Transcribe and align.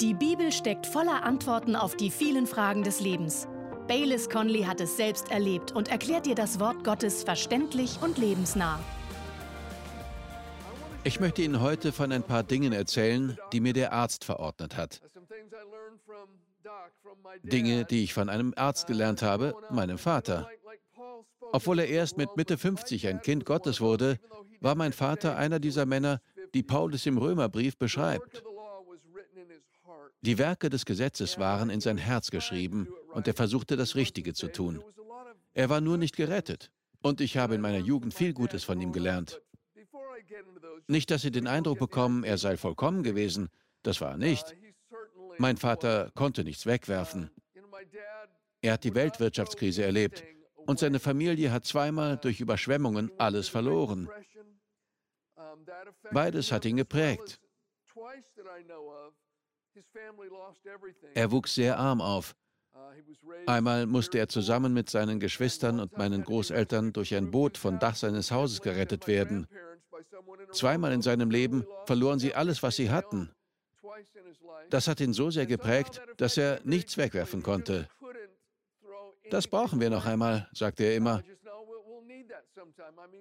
Die 0.00 0.12
Bibel 0.12 0.52
steckt 0.52 0.86
voller 0.86 1.22
Antworten 1.22 1.74
auf 1.74 1.96
die 1.96 2.10
vielen 2.10 2.46
Fragen 2.46 2.82
des 2.82 3.00
Lebens. 3.00 3.48
Baylis 3.88 4.28
Conley 4.28 4.64
hat 4.64 4.78
es 4.82 4.98
selbst 4.98 5.30
erlebt 5.30 5.72
und 5.72 5.88
erklärt 5.88 6.26
dir 6.26 6.34
das 6.34 6.60
Wort 6.60 6.84
Gottes 6.84 7.24
verständlich 7.24 7.98
und 8.02 8.18
lebensnah. 8.18 8.78
Ich 11.02 11.18
möchte 11.18 11.40
Ihnen 11.40 11.62
heute 11.62 11.92
von 11.92 12.12
ein 12.12 12.22
paar 12.22 12.42
Dingen 12.42 12.74
erzählen, 12.74 13.38
die 13.54 13.60
mir 13.60 13.72
der 13.72 13.94
Arzt 13.94 14.24
verordnet 14.24 14.76
hat. 14.76 15.00
Dinge, 17.42 17.86
die 17.86 18.04
ich 18.04 18.12
von 18.12 18.28
einem 18.28 18.52
Arzt 18.54 18.88
gelernt 18.88 19.22
habe, 19.22 19.54
meinem 19.70 19.96
Vater. 19.96 20.46
Obwohl 21.52 21.78
er 21.78 21.88
erst 21.88 22.18
mit 22.18 22.36
Mitte 22.36 22.58
50 22.58 23.08
ein 23.08 23.22
Kind 23.22 23.46
Gottes 23.46 23.80
wurde, 23.80 24.18
war 24.60 24.74
mein 24.74 24.92
Vater 24.92 25.38
einer 25.38 25.58
dieser 25.58 25.86
Männer, 25.86 26.20
die 26.52 26.62
Paulus 26.62 27.06
im 27.06 27.16
Römerbrief 27.16 27.78
beschreibt. 27.78 28.42
Die 30.26 30.38
Werke 30.38 30.70
des 30.70 30.84
Gesetzes 30.84 31.38
waren 31.38 31.70
in 31.70 31.80
sein 31.80 31.98
Herz 31.98 32.32
geschrieben 32.32 32.88
und 33.12 33.28
er 33.28 33.34
versuchte 33.34 33.76
das 33.76 33.94
Richtige 33.94 34.34
zu 34.34 34.48
tun. 34.48 34.82
Er 35.54 35.68
war 35.68 35.80
nur 35.80 35.98
nicht 35.98 36.16
gerettet. 36.16 36.72
Und 37.00 37.20
ich 37.20 37.36
habe 37.36 37.54
in 37.54 37.60
meiner 37.60 37.78
Jugend 37.78 38.12
viel 38.12 38.32
Gutes 38.32 38.64
von 38.64 38.80
ihm 38.80 38.90
gelernt. 38.90 39.40
Nicht, 40.88 41.12
dass 41.12 41.22
Sie 41.22 41.30
den 41.30 41.46
Eindruck 41.46 41.78
bekommen, 41.78 42.24
er 42.24 42.38
sei 42.38 42.56
vollkommen 42.56 43.04
gewesen. 43.04 43.50
Das 43.84 44.00
war 44.00 44.12
er 44.12 44.16
nicht. 44.16 44.56
Mein 45.38 45.58
Vater 45.58 46.10
konnte 46.16 46.42
nichts 46.42 46.66
wegwerfen. 46.66 47.30
Er 48.62 48.72
hat 48.72 48.82
die 48.82 48.96
Weltwirtschaftskrise 48.96 49.84
erlebt 49.84 50.24
und 50.56 50.80
seine 50.80 50.98
Familie 50.98 51.52
hat 51.52 51.66
zweimal 51.66 52.16
durch 52.16 52.40
Überschwemmungen 52.40 53.12
alles 53.16 53.48
verloren. 53.48 54.08
Beides 56.10 56.50
hat 56.50 56.64
ihn 56.64 56.78
geprägt. 56.78 57.38
Er 61.14 61.30
wuchs 61.30 61.54
sehr 61.54 61.78
arm 61.78 62.00
auf. 62.00 62.34
Einmal 63.46 63.86
musste 63.86 64.18
er 64.18 64.28
zusammen 64.28 64.72
mit 64.72 64.90
seinen 64.90 65.20
Geschwistern 65.20 65.80
und 65.80 65.96
meinen 65.96 66.24
Großeltern 66.24 66.92
durch 66.92 67.14
ein 67.14 67.30
Boot 67.30 67.58
von 67.58 67.78
Dach 67.78 67.94
seines 67.94 68.30
Hauses 68.30 68.60
gerettet 68.60 69.06
werden. 69.06 69.46
Zweimal 70.52 70.92
in 70.92 71.02
seinem 71.02 71.30
Leben 71.30 71.66
verloren 71.86 72.18
sie 72.18 72.34
alles, 72.34 72.62
was 72.62 72.76
sie 72.76 72.90
hatten. 72.90 73.30
Das 74.70 74.88
hat 74.88 75.00
ihn 75.00 75.12
so 75.12 75.30
sehr 75.30 75.46
geprägt, 75.46 76.02
dass 76.16 76.36
er 76.36 76.60
nichts 76.64 76.96
wegwerfen 76.96 77.42
konnte. 77.42 77.88
Das 79.30 79.46
brauchen 79.48 79.80
wir 79.80 79.90
noch 79.90 80.06
einmal, 80.06 80.48
sagte 80.52 80.84
er 80.84 80.96
immer. 80.96 81.22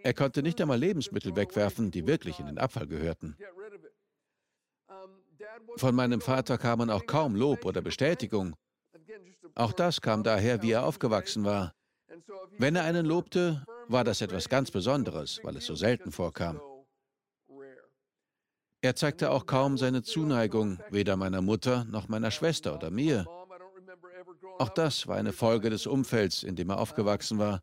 Er 0.04 0.14
konnte 0.14 0.44
nicht 0.44 0.60
einmal 0.62 0.80
Lebensmittel 0.80 1.36
wegwerfen, 1.36 1.92
die 1.92 2.06
wirklich 2.08 2.40
in 2.40 2.48
den 2.48 2.58
Abfall 2.58 2.88
gehörten. 2.88 3.38
Von 5.78 5.96
meinem 5.96 6.22
Vater 6.22 6.58
kamen 6.58 6.90
auch 6.90 7.06
kaum 7.06 7.36
Lob 7.36 7.66
oder 7.66 7.82
Bestätigung. 7.82 8.56
Auch 9.56 9.74
das 9.74 10.02
kam 10.02 10.24
daher, 10.24 10.62
wie 10.62 10.72
er 10.72 10.86
aufgewachsen 10.86 11.44
war. 11.44 11.72
Wenn 12.58 12.76
er 12.76 12.84
einen 12.84 13.06
lobte, 13.06 13.66
war 13.88 14.04
das 14.04 14.22
etwas 14.22 14.50
ganz 14.50 14.72
Besonderes, 14.72 15.40
weil 15.44 15.58
es 15.58 15.66
so 15.66 15.76
selten 15.76 16.12
vorkam. 16.12 16.60
Er 18.82 18.96
zeigte 18.96 19.32
auch 19.32 19.46
kaum 19.46 19.78
seine 19.78 20.04
Zuneigung, 20.04 20.80
weder 20.90 21.16
meiner 21.16 21.42
Mutter 21.42 21.86
noch 21.86 22.08
meiner 22.08 22.32
Schwester 22.32 22.76
oder 22.76 22.92
mir. 22.92 23.26
Auch 24.60 24.70
das 24.70 25.08
war 25.08 25.18
eine 25.18 25.34
Folge 25.34 25.70
des 25.70 25.88
Umfelds, 25.88 26.44
in 26.44 26.56
dem 26.56 26.70
er 26.70 26.80
aufgewachsen 26.80 27.40
war. 27.40 27.62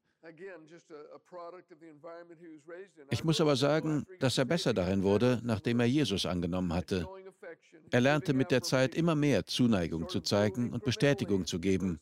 Ich 3.11 3.25
muss 3.25 3.41
aber 3.41 3.57
sagen, 3.57 4.05
dass 4.19 4.39
er 4.39 4.45
besser 4.45 4.75
darin 4.75 5.03
wurde, 5.03 5.41
nachdem 5.45 5.81
er 5.81 5.87
Jesus 5.87 6.27
angenommen 6.27 6.73
hatte. 6.73 7.07
Er 7.91 8.01
lernte 8.01 8.33
mit 8.33 8.51
der 8.51 8.63
Zeit 8.63 8.95
immer 8.95 9.15
mehr 9.15 9.47
Zuneigung 9.47 10.09
zu 10.09 10.21
zeigen 10.21 10.73
und 10.73 10.85
Bestätigung 10.85 11.47
zu 11.47 11.61
geben. 11.61 12.01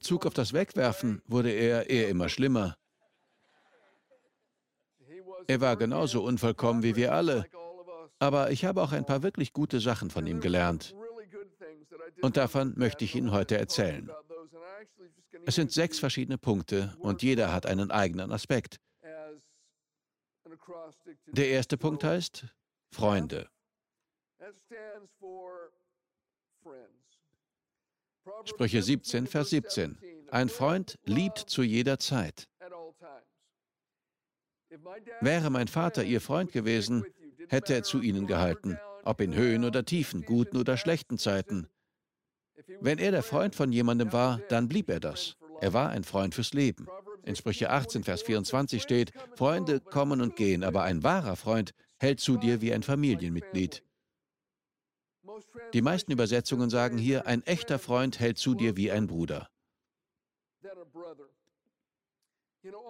Zug 0.00 0.26
auf 0.26 0.34
das 0.34 0.52
Wegwerfen 0.52 1.22
wurde 1.26 1.50
er 1.50 1.90
eher 1.90 2.08
immer 2.08 2.28
schlimmer. 2.28 2.76
Er 5.46 5.60
war 5.60 5.76
genauso 5.76 6.22
unvollkommen 6.22 6.82
wie 6.82 6.96
wir 6.96 7.12
alle, 7.12 7.46
aber 8.18 8.50
ich 8.50 8.64
habe 8.64 8.82
auch 8.82 8.92
ein 8.92 9.04
paar 9.04 9.22
wirklich 9.22 9.52
gute 9.52 9.80
Sachen 9.80 10.10
von 10.10 10.26
ihm 10.26 10.40
gelernt. 10.40 10.94
Und 12.22 12.36
davon 12.36 12.74
möchte 12.76 13.04
ich 13.04 13.14
Ihnen 13.14 13.32
heute 13.32 13.58
erzählen. 13.58 14.10
Es 15.46 15.56
sind 15.56 15.72
sechs 15.72 15.98
verschiedene 15.98 16.38
Punkte 16.38 16.96
und 17.00 17.22
jeder 17.22 17.52
hat 17.52 17.66
einen 17.66 17.90
eigenen 17.90 18.32
Aspekt. 18.32 18.80
Der 21.26 21.48
erste 21.48 21.76
Punkt 21.76 22.04
heißt 22.04 22.46
Freunde. 22.90 23.48
Sprüche 28.44 28.82
17, 28.82 29.26
Vers 29.26 29.50
17. 29.50 29.98
Ein 30.30 30.48
Freund 30.48 30.98
liebt 31.04 31.38
zu 31.38 31.62
jeder 31.62 31.98
Zeit. 31.98 32.48
Wäre 35.20 35.50
mein 35.50 35.68
Vater 35.68 36.04
Ihr 36.04 36.20
Freund 36.20 36.52
gewesen, 36.52 37.04
hätte 37.48 37.74
er 37.74 37.82
zu 37.84 38.00
Ihnen 38.00 38.26
gehalten, 38.26 38.78
ob 39.04 39.20
in 39.20 39.34
Höhen 39.34 39.64
oder 39.64 39.84
Tiefen, 39.84 40.24
guten 40.24 40.56
oder 40.56 40.76
schlechten 40.76 41.18
Zeiten. 41.18 41.68
Wenn 42.80 42.98
er 42.98 43.12
der 43.12 43.22
Freund 43.22 43.54
von 43.54 43.72
jemandem 43.72 44.12
war, 44.12 44.40
dann 44.48 44.68
blieb 44.68 44.90
er 44.90 45.00
das. 45.00 45.36
Er 45.60 45.72
war 45.72 45.90
ein 45.90 46.04
Freund 46.04 46.34
fürs 46.34 46.52
Leben. 46.52 46.86
In 47.22 47.36
Sprüche 47.36 47.70
18, 47.70 48.04
Vers 48.04 48.22
24 48.22 48.82
steht, 48.82 49.12
Freunde 49.36 49.80
kommen 49.80 50.20
und 50.20 50.36
gehen, 50.36 50.64
aber 50.64 50.82
ein 50.82 51.02
wahrer 51.02 51.36
Freund 51.36 51.72
hält 51.98 52.20
zu 52.20 52.36
dir 52.36 52.60
wie 52.60 52.74
ein 52.74 52.82
Familienmitglied. 52.82 53.82
Die 55.72 55.82
meisten 55.82 56.12
Übersetzungen 56.12 56.70
sagen 56.70 56.98
hier, 56.98 57.26
ein 57.26 57.42
echter 57.44 57.78
Freund 57.78 58.20
hält 58.20 58.38
zu 58.38 58.54
dir 58.54 58.76
wie 58.76 58.90
ein 58.90 59.06
Bruder. 59.06 59.48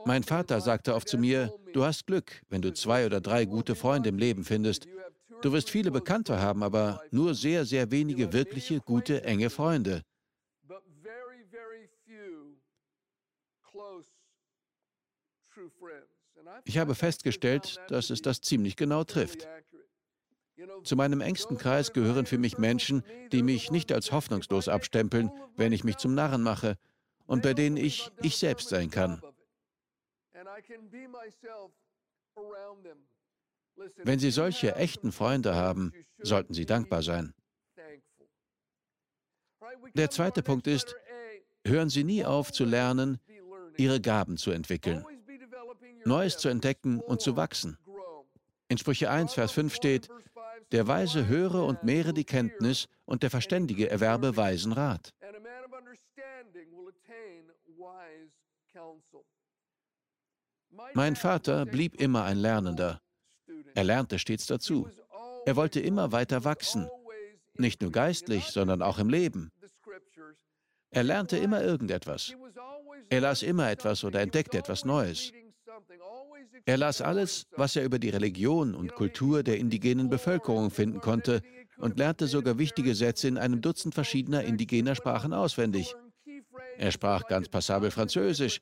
Mein 0.04 0.22
Vater 0.22 0.60
sagte 0.60 0.94
oft 0.94 1.08
zu 1.08 1.18
mir, 1.18 1.52
du 1.72 1.84
hast 1.84 2.06
Glück, 2.06 2.42
wenn 2.48 2.62
du 2.62 2.72
zwei 2.72 3.06
oder 3.06 3.20
drei 3.20 3.44
gute 3.44 3.74
Freunde 3.74 4.10
im 4.10 4.18
Leben 4.18 4.44
findest. 4.44 4.86
Du 5.42 5.52
wirst 5.52 5.70
viele 5.70 5.90
Bekannte 5.90 6.40
haben, 6.40 6.62
aber 6.62 7.02
nur 7.10 7.34
sehr, 7.34 7.64
sehr 7.64 7.90
wenige 7.90 8.32
wirkliche, 8.32 8.80
gute, 8.80 9.24
enge 9.24 9.50
Freunde. 9.50 10.02
Ich 16.64 16.78
habe 16.78 16.94
festgestellt, 16.94 17.80
dass 17.88 18.10
es 18.10 18.22
das 18.22 18.40
ziemlich 18.40 18.76
genau 18.76 19.04
trifft. 19.04 19.48
Zu 20.84 20.96
meinem 20.96 21.20
engsten 21.20 21.58
Kreis 21.58 21.92
gehören 21.92 22.26
für 22.26 22.38
mich 22.38 22.58
Menschen, 22.58 23.02
die 23.32 23.42
mich 23.42 23.70
nicht 23.70 23.90
als 23.92 24.12
hoffnungslos 24.12 24.68
abstempeln, 24.68 25.30
wenn 25.56 25.72
ich 25.72 25.84
mich 25.84 25.96
zum 25.96 26.14
Narren 26.14 26.42
mache, 26.42 26.76
und 27.26 27.42
bei 27.42 27.54
denen 27.54 27.76
ich 27.76 28.10
ich 28.22 28.36
selbst 28.36 28.68
sein 28.68 28.90
kann. 28.90 29.22
Wenn 33.96 34.18
Sie 34.18 34.30
solche 34.30 34.76
echten 34.76 35.10
Freunde 35.10 35.54
haben, 35.54 35.92
sollten 36.18 36.54
Sie 36.54 36.66
dankbar 36.66 37.02
sein. 37.02 37.34
Der 39.94 40.10
zweite 40.10 40.42
Punkt 40.42 40.66
ist, 40.66 40.94
hören 41.66 41.88
Sie 41.88 42.04
nie 42.04 42.24
auf 42.24 42.52
zu 42.52 42.64
lernen, 42.64 43.18
Ihre 43.76 44.00
Gaben 44.00 44.36
zu 44.36 44.52
entwickeln, 44.52 45.04
Neues 46.04 46.38
zu 46.38 46.48
entdecken 46.48 47.00
und 47.00 47.20
zu 47.20 47.36
wachsen. 47.36 47.78
In 48.68 48.78
Sprüche 48.78 49.10
1, 49.10 49.34
Vers 49.34 49.52
5 49.52 49.74
steht, 49.74 50.08
der 50.72 50.86
Weise 50.86 51.26
höre 51.26 51.64
und 51.64 51.82
mehre 51.84 52.12
die 52.12 52.24
Kenntnis 52.24 52.86
und 53.04 53.22
der 53.22 53.30
Verständige 53.30 53.90
erwerbe 53.90 54.36
weisen 54.36 54.72
Rat. 54.72 55.12
Mein 60.94 61.16
Vater 61.16 61.66
blieb 61.66 62.00
immer 62.00 62.24
ein 62.24 62.38
Lernender. 62.38 63.00
Er 63.74 63.84
lernte 63.84 64.18
stets 64.18 64.46
dazu. 64.46 64.88
Er 65.46 65.56
wollte 65.56 65.80
immer 65.80 66.12
weiter 66.12 66.44
wachsen, 66.44 66.88
nicht 67.54 67.82
nur 67.82 67.92
geistlich, 67.92 68.46
sondern 68.46 68.82
auch 68.82 68.98
im 68.98 69.08
Leben. 69.08 69.52
Er 70.90 71.02
lernte 71.02 71.36
immer 71.36 71.62
irgendetwas. 71.62 72.34
Er 73.10 73.20
las 73.20 73.42
immer 73.42 73.70
etwas 73.70 74.04
oder 74.04 74.20
entdeckte 74.20 74.58
etwas 74.58 74.84
Neues. 74.84 75.32
Er 76.64 76.76
las 76.78 77.00
alles, 77.00 77.46
was 77.56 77.76
er 77.76 77.84
über 77.84 77.98
die 77.98 78.10
Religion 78.10 78.74
und 78.74 78.94
Kultur 78.94 79.42
der 79.42 79.58
indigenen 79.58 80.08
Bevölkerung 80.08 80.70
finden 80.70 81.00
konnte 81.00 81.42
und 81.76 81.98
lernte 81.98 82.26
sogar 82.26 82.58
wichtige 82.58 82.94
Sätze 82.94 83.28
in 83.28 83.38
einem 83.38 83.60
Dutzend 83.60 83.94
verschiedener 83.94 84.44
indigener 84.44 84.94
Sprachen 84.94 85.32
auswendig. 85.32 85.94
Er 86.78 86.90
sprach 86.90 87.26
ganz 87.26 87.48
passabel 87.48 87.90
Französisch. 87.90 88.60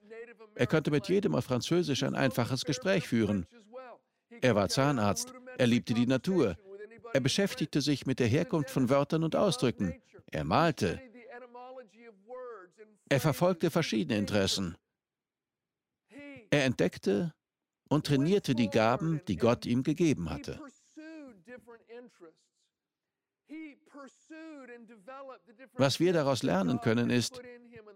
Er 0.55 0.67
konnte 0.67 0.91
mit 0.91 1.09
jedem 1.09 1.35
auf 1.35 1.45
Französisch 1.45 2.03
ein 2.03 2.15
einfaches 2.15 2.65
Gespräch 2.65 3.07
führen. 3.07 3.47
Er 4.41 4.55
war 4.55 4.69
Zahnarzt. 4.69 5.33
Er 5.59 5.67
liebte 5.67 5.95
die 5.95 6.07
Natur. 6.07 6.57
Er 7.15 7.21
beschäftigte 7.21 7.81
sich 7.81 8.07
mit 8.07 8.19
der 8.19 8.27
Herkunft 8.27 8.71
von 8.71 8.89
Wörtern 8.89 9.23
und 9.23 9.37
Ausdrücken. 9.37 9.95
Er 10.31 10.45
malte. 10.45 11.01
Er 13.09 13.21
verfolgte 13.21 13.71
verschiedene 13.71 14.19
Interessen. 14.19 14.77
Er 16.51 16.65
entdeckte 16.65 17.35
und 17.93 18.07
trainierte 18.07 18.55
die 18.55 18.71
Gaben, 18.71 19.21
die 19.29 19.37
Gott 19.37 19.67
ihm 19.67 19.83
gegeben 19.83 20.31
hatte. 20.31 20.59
Was 25.75 26.01
wir 26.01 26.13
daraus 26.15 26.43
lernen 26.43 26.81
können, 26.81 27.11
ist, 27.11 27.41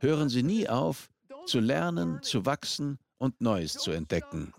hören 0.01 0.29
Sie 0.29 0.43
nie 0.43 0.69
auf, 0.69 1.09
zu 1.47 1.61
lernen, 1.61 2.23
zu 2.23 2.45
wachsen 2.45 2.99
und 3.17 3.41
Neues 3.41 3.73
zu 3.73 3.91
entdecken. 3.91 4.53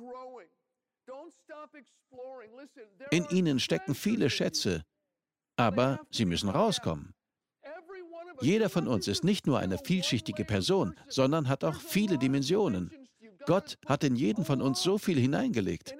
In 3.11 3.25
ihnen 3.29 3.59
stecken 3.59 3.93
viele 3.93 4.29
Schätze, 4.29 4.83
aber 5.55 5.99
sie 6.11 6.25
müssen 6.25 6.49
rauskommen. 6.49 7.13
Jeder 8.41 8.69
von 8.69 8.87
uns 8.87 9.07
ist 9.07 9.23
nicht 9.23 9.45
nur 9.45 9.59
eine 9.59 9.77
vielschichtige 9.77 10.45
Person, 10.45 10.95
sondern 11.07 11.47
hat 11.47 11.63
auch 11.63 11.79
viele 11.79 12.17
Dimensionen. 12.17 12.91
Gott 13.47 13.77
hat 13.85 14.03
in 14.03 14.17
jeden 14.17 14.43
von 14.43 14.61
uns 14.61 14.83
so 14.83 14.97
viel 14.97 15.17
hineingelegt. 15.17 15.95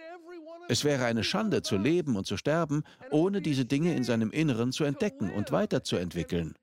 Es 0.68 0.84
wäre 0.84 1.06
eine 1.06 1.24
Schande 1.24 1.62
zu 1.62 1.78
leben 1.78 2.18
und 2.18 2.28
zu 2.28 2.36
sterben, 2.36 2.84
ohne 3.10 3.42
diese 3.42 3.66
Dinge 3.66 3.96
in 3.96 4.04
seinem 4.04 4.32
Inneren 4.32 4.74
zu 4.74 4.84
entdecken 4.84 5.32
und 5.32 5.54
weiterzuentwickeln. 5.54 6.56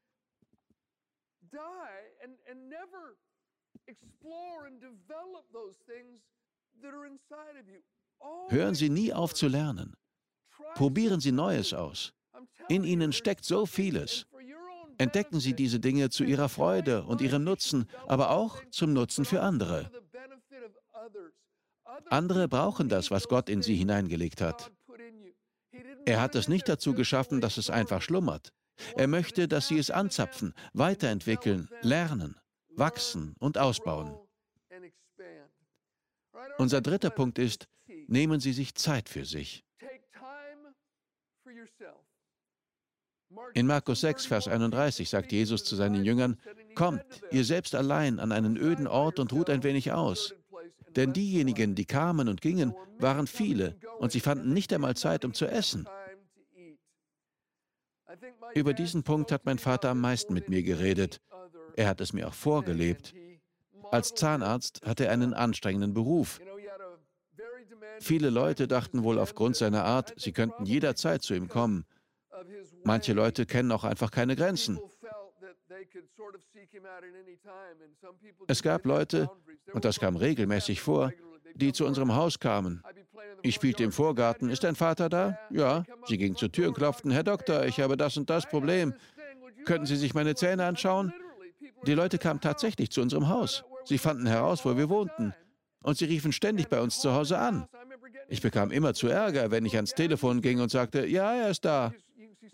Hören 8.48 8.74
Sie 8.74 8.90
nie 8.90 9.12
auf 9.14 9.34
zu 9.34 9.48
lernen. 9.48 9.94
Probieren 10.74 11.20
Sie 11.20 11.32
Neues 11.32 11.72
aus. 11.72 12.12
In 12.68 12.84
Ihnen 12.84 13.14
steckt 13.14 13.46
so 13.46 13.64
vieles. 13.64 14.26
Entdecken 14.98 15.40
Sie 15.40 15.54
diese 15.54 15.80
Dinge 15.80 16.10
zu 16.10 16.24
Ihrer 16.24 16.50
Freude 16.50 17.04
und 17.04 17.22
Ihrem 17.22 17.42
Nutzen, 17.42 17.88
aber 18.06 18.30
auch 18.30 18.62
zum 18.70 18.92
Nutzen 18.92 19.24
für 19.24 19.40
andere. 19.40 19.90
Andere 22.06 22.48
brauchen 22.48 22.88
das, 22.88 23.10
was 23.10 23.28
Gott 23.28 23.48
in 23.48 23.62
sie 23.62 23.76
hineingelegt 23.76 24.40
hat. 24.40 24.72
Er 26.06 26.20
hat 26.20 26.34
es 26.34 26.48
nicht 26.48 26.68
dazu 26.68 26.94
geschaffen, 26.94 27.40
dass 27.40 27.56
es 27.56 27.70
einfach 27.70 28.02
schlummert. 28.02 28.52
Er 28.96 29.06
möchte, 29.06 29.48
dass 29.48 29.68
sie 29.68 29.78
es 29.78 29.90
anzapfen, 29.90 30.54
weiterentwickeln, 30.72 31.68
lernen, 31.82 32.36
wachsen 32.68 33.34
und 33.38 33.58
ausbauen. 33.58 34.16
Unser 36.58 36.80
dritter 36.80 37.10
Punkt 37.10 37.38
ist, 37.38 37.68
nehmen 38.06 38.40
Sie 38.40 38.52
sich 38.52 38.74
Zeit 38.74 39.08
für 39.08 39.24
sich. 39.24 39.64
In 43.54 43.66
Markus 43.66 44.00
6, 44.00 44.26
Vers 44.26 44.48
31 44.48 45.08
sagt 45.08 45.32
Jesus 45.32 45.64
zu 45.64 45.74
seinen 45.76 46.04
Jüngern, 46.04 46.38
Kommt, 46.74 47.04
ihr 47.30 47.44
selbst 47.44 47.74
allein 47.74 48.18
an 48.18 48.32
einen 48.32 48.56
öden 48.56 48.86
Ort 48.86 49.18
und 49.18 49.32
ruht 49.32 49.50
ein 49.50 49.62
wenig 49.62 49.92
aus. 49.92 50.34
Denn 50.96 51.12
diejenigen, 51.12 51.74
die 51.74 51.84
kamen 51.84 52.28
und 52.28 52.40
gingen, 52.40 52.74
waren 52.98 53.26
viele 53.26 53.76
und 53.98 54.12
sie 54.12 54.20
fanden 54.20 54.52
nicht 54.52 54.72
einmal 54.72 54.96
Zeit, 54.96 55.24
um 55.24 55.34
zu 55.34 55.46
essen. 55.46 55.88
Über 58.54 58.72
diesen 58.72 59.02
Punkt 59.02 59.32
hat 59.32 59.44
mein 59.44 59.58
Vater 59.58 59.90
am 59.90 60.00
meisten 60.00 60.34
mit 60.34 60.48
mir 60.48 60.62
geredet. 60.62 61.20
Er 61.76 61.88
hat 61.88 62.00
es 62.00 62.12
mir 62.12 62.28
auch 62.28 62.34
vorgelebt. 62.34 63.14
Als 63.90 64.14
Zahnarzt 64.14 64.82
hatte 64.86 65.06
er 65.06 65.12
einen 65.12 65.34
anstrengenden 65.34 65.94
Beruf. 65.94 66.40
Viele 68.00 68.30
Leute 68.30 68.68
dachten 68.68 69.02
wohl 69.04 69.18
aufgrund 69.18 69.56
seiner 69.56 69.84
Art, 69.84 70.14
sie 70.16 70.32
könnten 70.32 70.66
jederzeit 70.66 71.22
zu 71.22 71.34
ihm 71.34 71.48
kommen. 71.48 71.84
Manche 72.84 73.12
Leute 73.12 73.46
kennen 73.46 73.72
auch 73.72 73.84
einfach 73.84 74.10
keine 74.10 74.36
Grenzen. 74.36 74.78
Es 78.46 78.62
gab 78.62 78.84
Leute, 78.86 79.30
und 79.72 79.84
das 79.84 79.98
kam 79.98 80.16
regelmäßig 80.16 80.80
vor, 80.80 81.12
die 81.54 81.72
zu 81.72 81.86
unserem 81.86 82.14
Haus 82.14 82.38
kamen. 82.38 82.82
Ich 83.42 83.56
spielte 83.56 83.84
im 83.84 83.92
Vorgarten. 83.92 84.50
Ist 84.50 84.64
dein 84.64 84.74
Vater 84.74 85.08
da? 85.08 85.38
Ja. 85.50 85.84
Sie 86.06 86.18
gingen 86.18 86.36
zur 86.36 86.50
Tür 86.50 86.68
und 86.68 86.74
klopften. 86.74 87.10
Herr 87.10 87.22
Doktor, 87.22 87.64
ich 87.66 87.80
habe 87.80 87.96
das 87.96 88.16
und 88.16 88.30
das 88.30 88.46
Problem. 88.46 88.94
Könnten 89.64 89.86
Sie 89.86 89.96
sich 89.96 90.14
meine 90.14 90.34
Zähne 90.34 90.64
anschauen? 90.64 91.12
Die 91.86 91.94
Leute 91.94 92.18
kamen 92.18 92.40
tatsächlich 92.40 92.90
zu 92.90 93.02
unserem 93.02 93.28
Haus. 93.28 93.64
Sie 93.84 93.98
fanden 93.98 94.26
heraus, 94.26 94.64
wo 94.64 94.76
wir 94.76 94.88
wohnten. 94.88 95.34
Und 95.82 95.98
sie 95.98 96.06
riefen 96.06 96.32
ständig 96.32 96.68
bei 96.68 96.80
uns 96.80 97.00
zu 97.00 97.12
Hause 97.12 97.38
an. 97.38 97.68
Ich 98.28 98.40
bekam 98.40 98.70
immer 98.70 98.94
zu 98.94 99.08
Ärger, 99.08 99.50
wenn 99.50 99.66
ich 99.66 99.76
ans 99.76 99.92
Telefon 99.92 100.40
ging 100.40 100.60
und 100.60 100.70
sagte, 100.70 101.06
ja, 101.06 101.34
er 101.34 101.50
ist 101.50 101.64
da. 101.64 101.92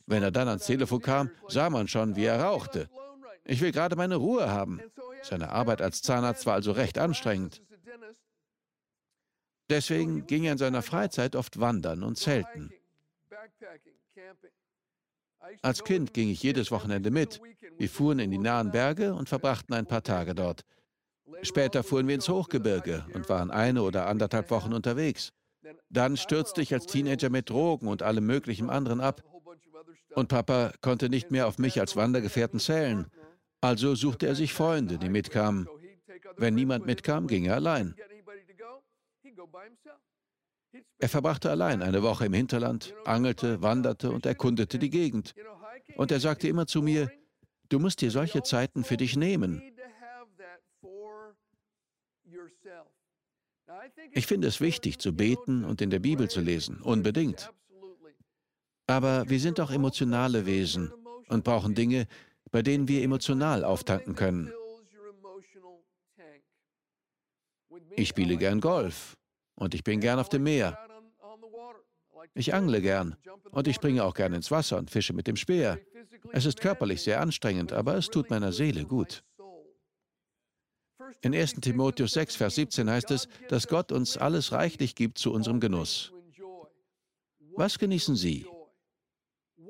Wenn 0.06 0.24
er 0.24 0.32
dann 0.32 0.48
ans 0.48 0.66
Telefon 0.66 1.00
kam, 1.00 1.30
sah 1.48 1.70
man 1.70 1.86
schon, 1.86 2.16
wie 2.16 2.24
er 2.24 2.40
rauchte. 2.42 2.88
Ich 3.50 3.60
will 3.60 3.72
gerade 3.72 3.96
meine 3.96 4.14
Ruhe 4.14 4.48
haben. 4.48 4.80
Seine 5.22 5.50
Arbeit 5.50 5.82
als 5.82 6.02
Zahnarzt 6.02 6.46
war 6.46 6.54
also 6.54 6.70
recht 6.70 6.98
anstrengend. 6.98 7.60
Deswegen 9.68 10.24
ging 10.28 10.44
er 10.44 10.52
in 10.52 10.58
seiner 10.58 10.82
Freizeit 10.82 11.34
oft 11.34 11.58
wandern 11.58 12.04
und 12.04 12.16
zelten. 12.16 12.70
Als 15.62 15.82
Kind 15.82 16.14
ging 16.14 16.28
ich 16.28 16.44
jedes 16.44 16.70
Wochenende 16.70 17.10
mit. 17.10 17.40
Wir 17.76 17.88
fuhren 17.88 18.20
in 18.20 18.30
die 18.30 18.38
nahen 18.38 18.70
Berge 18.70 19.14
und 19.14 19.28
verbrachten 19.28 19.74
ein 19.74 19.86
paar 19.86 20.04
Tage 20.04 20.36
dort. 20.36 20.64
Später 21.42 21.82
fuhren 21.82 22.06
wir 22.06 22.14
ins 22.14 22.28
Hochgebirge 22.28 23.04
und 23.14 23.28
waren 23.28 23.50
eine 23.50 23.82
oder 23.82 24.06
anderthalb 24.06 24.52
Wochen 24.52 24.72
unterwegs. 24.72 25.32
Dann 25.88 26.16
stürzte 26.16 26.62
ich 26.62 26.72
als 26.72 26.86
Teenager 26.86 27.30
mit 27.30 27.50
Drogen 27.50 27.88
und 27.88 28.04
allem 28.04 28.26
möglichen 28.26 28.70
anderen 28.70 29.00
ab. 29.00 29.24
Und 30.14 30.28
Papa 30.28 30.72
konnte 30.82 31.08
nicht 31.08 31.32
mehr 31.32 31.48
auf 31.48 31.58
mich 31.58 31.80
als 31.80 31.96
Wandergefährten 31.96 32.60
zählen. 32.60 33.10
Also 33.60 33.94
suchte 33.94 34.26
er 34.26 34.34
sich 34.34 34.52
Freunde, 34.52 34.98
die 34.98 35.08
mitkamen. 35.08 35.68
Wenn 36.36 36.54
niemand 36.54 36.86
mitkam, 36.86 37.26
ging 37.26 37.44
er 37.44 37.56
allein. 37.56 37.94
Er 40.98 41.08
verbrachte 41.08 41.50
allein 41.50 41.82
eine 41.82 42.02
Woche 42.02 42.26
im 42.26 42.32
Hinterland, 42.32 42.94
angelte, 43.04 43.60
wanderte 43.62 44.10
und 44.10 44.26
erkundete 44.26 44.78
die 44.78 44.90
Gegend. 44.90 45.34
Und 45.96 46.10
er 46.10 46.20
sagte 46.20 46.48
immer 46.48 46.66
zu 46.66 46.82
mir, 46.82 47.10
du 47.68 47.78
musst 47.78 48.00
dir 48.00 48.10
solche 48.10 48.42
Zeiten 48.42 48.84
für 48.84 48.96
dich 48.96 49.16
nehmen. 49.16 49.62
Ich 54.12 54.26
finde 54.26 54.48
es 54.48 54.60
wichtig 54.60 54.98
zu 54.98 55.14
beten 55.14 55.64
und 55.64 55.80
in 55.80 55.90
der 55.90 56.00
Bibel 56.00 56.28
zu 56.28 56.40
lesen, 56.40 56.80
unbedingt. 56.82 57.50
Aber 58.86 59.28
wir 59.28 59.40
sind 59.40 59.60
auch 59.60 59.70
emotionale 59.70 60.46
Wesen 60.46 60.92
und 61.28 61.44
brauchen 61.44 61.74
Dinge, 61.74 62.06
bei 62.50 62.62
denen 62.62 62.88
wir 62.88 63.02
emotional 63.02 63.64
auftanken 63.64 64.14
können. 64.14 64.52
Ich 67.96 68.08
spiele 68.08 68.36
gern 68.36 68.60
Golf 68.60 69.16
und 69.54 69.74
ich 69.74 69.84
bin 69.84 70.00
gern 70.00 70.18
auf 70.18 70.28
dem 70.28 70.44
Meer. 70.44 70.78
Ich 72.34 72.54
angle 72.54 72.80
gern 72.80 73.16
und 73.50 73.66
ich 73.66 73.76
springe 73.76 74.04
auch 74.04 74.14
gern 74.14 74.32
ins 74.32 74.50
Wasser 74.50 74.78
und 74.78 74.90
fische 74.90 75.12
mit 75.12 75.26
dem 75.26 75.36
Speer. 75.36 75.80
Es 76.32 76.44
ist 76.44 76.60
körperlich 76.60 77.02
sehr 77.02 77.20
anstrengend, 77.20 77.72
aber 77.72 77.96
es 77.96 78.08
tut 78.08 78.30
meiner 78.30 78.52
Seele 78.52 78.84
gut. 78.84 79.24
In 81.22 81.34
1 81.34 81.54
Timotheus 81.54 82.12
6, 82.12 82.36
Vers 82.36 82.54
17 82.54 82.88
heißt 82.88 83.10
es, 83.10 83.28
dass 83.48 83.66
Gott 83.66 83.92
uns 83.92 84.16
alles 84.16 84.52
reichlich 84.52 84.94
gibt 84.94 85.18
zu 85.18 85.32
unserem 85.32 85.60
Genuss. 85.60 86.12
Was 87.56 87.78
genießen 87.78 88.16
Sie? 88.16 88.46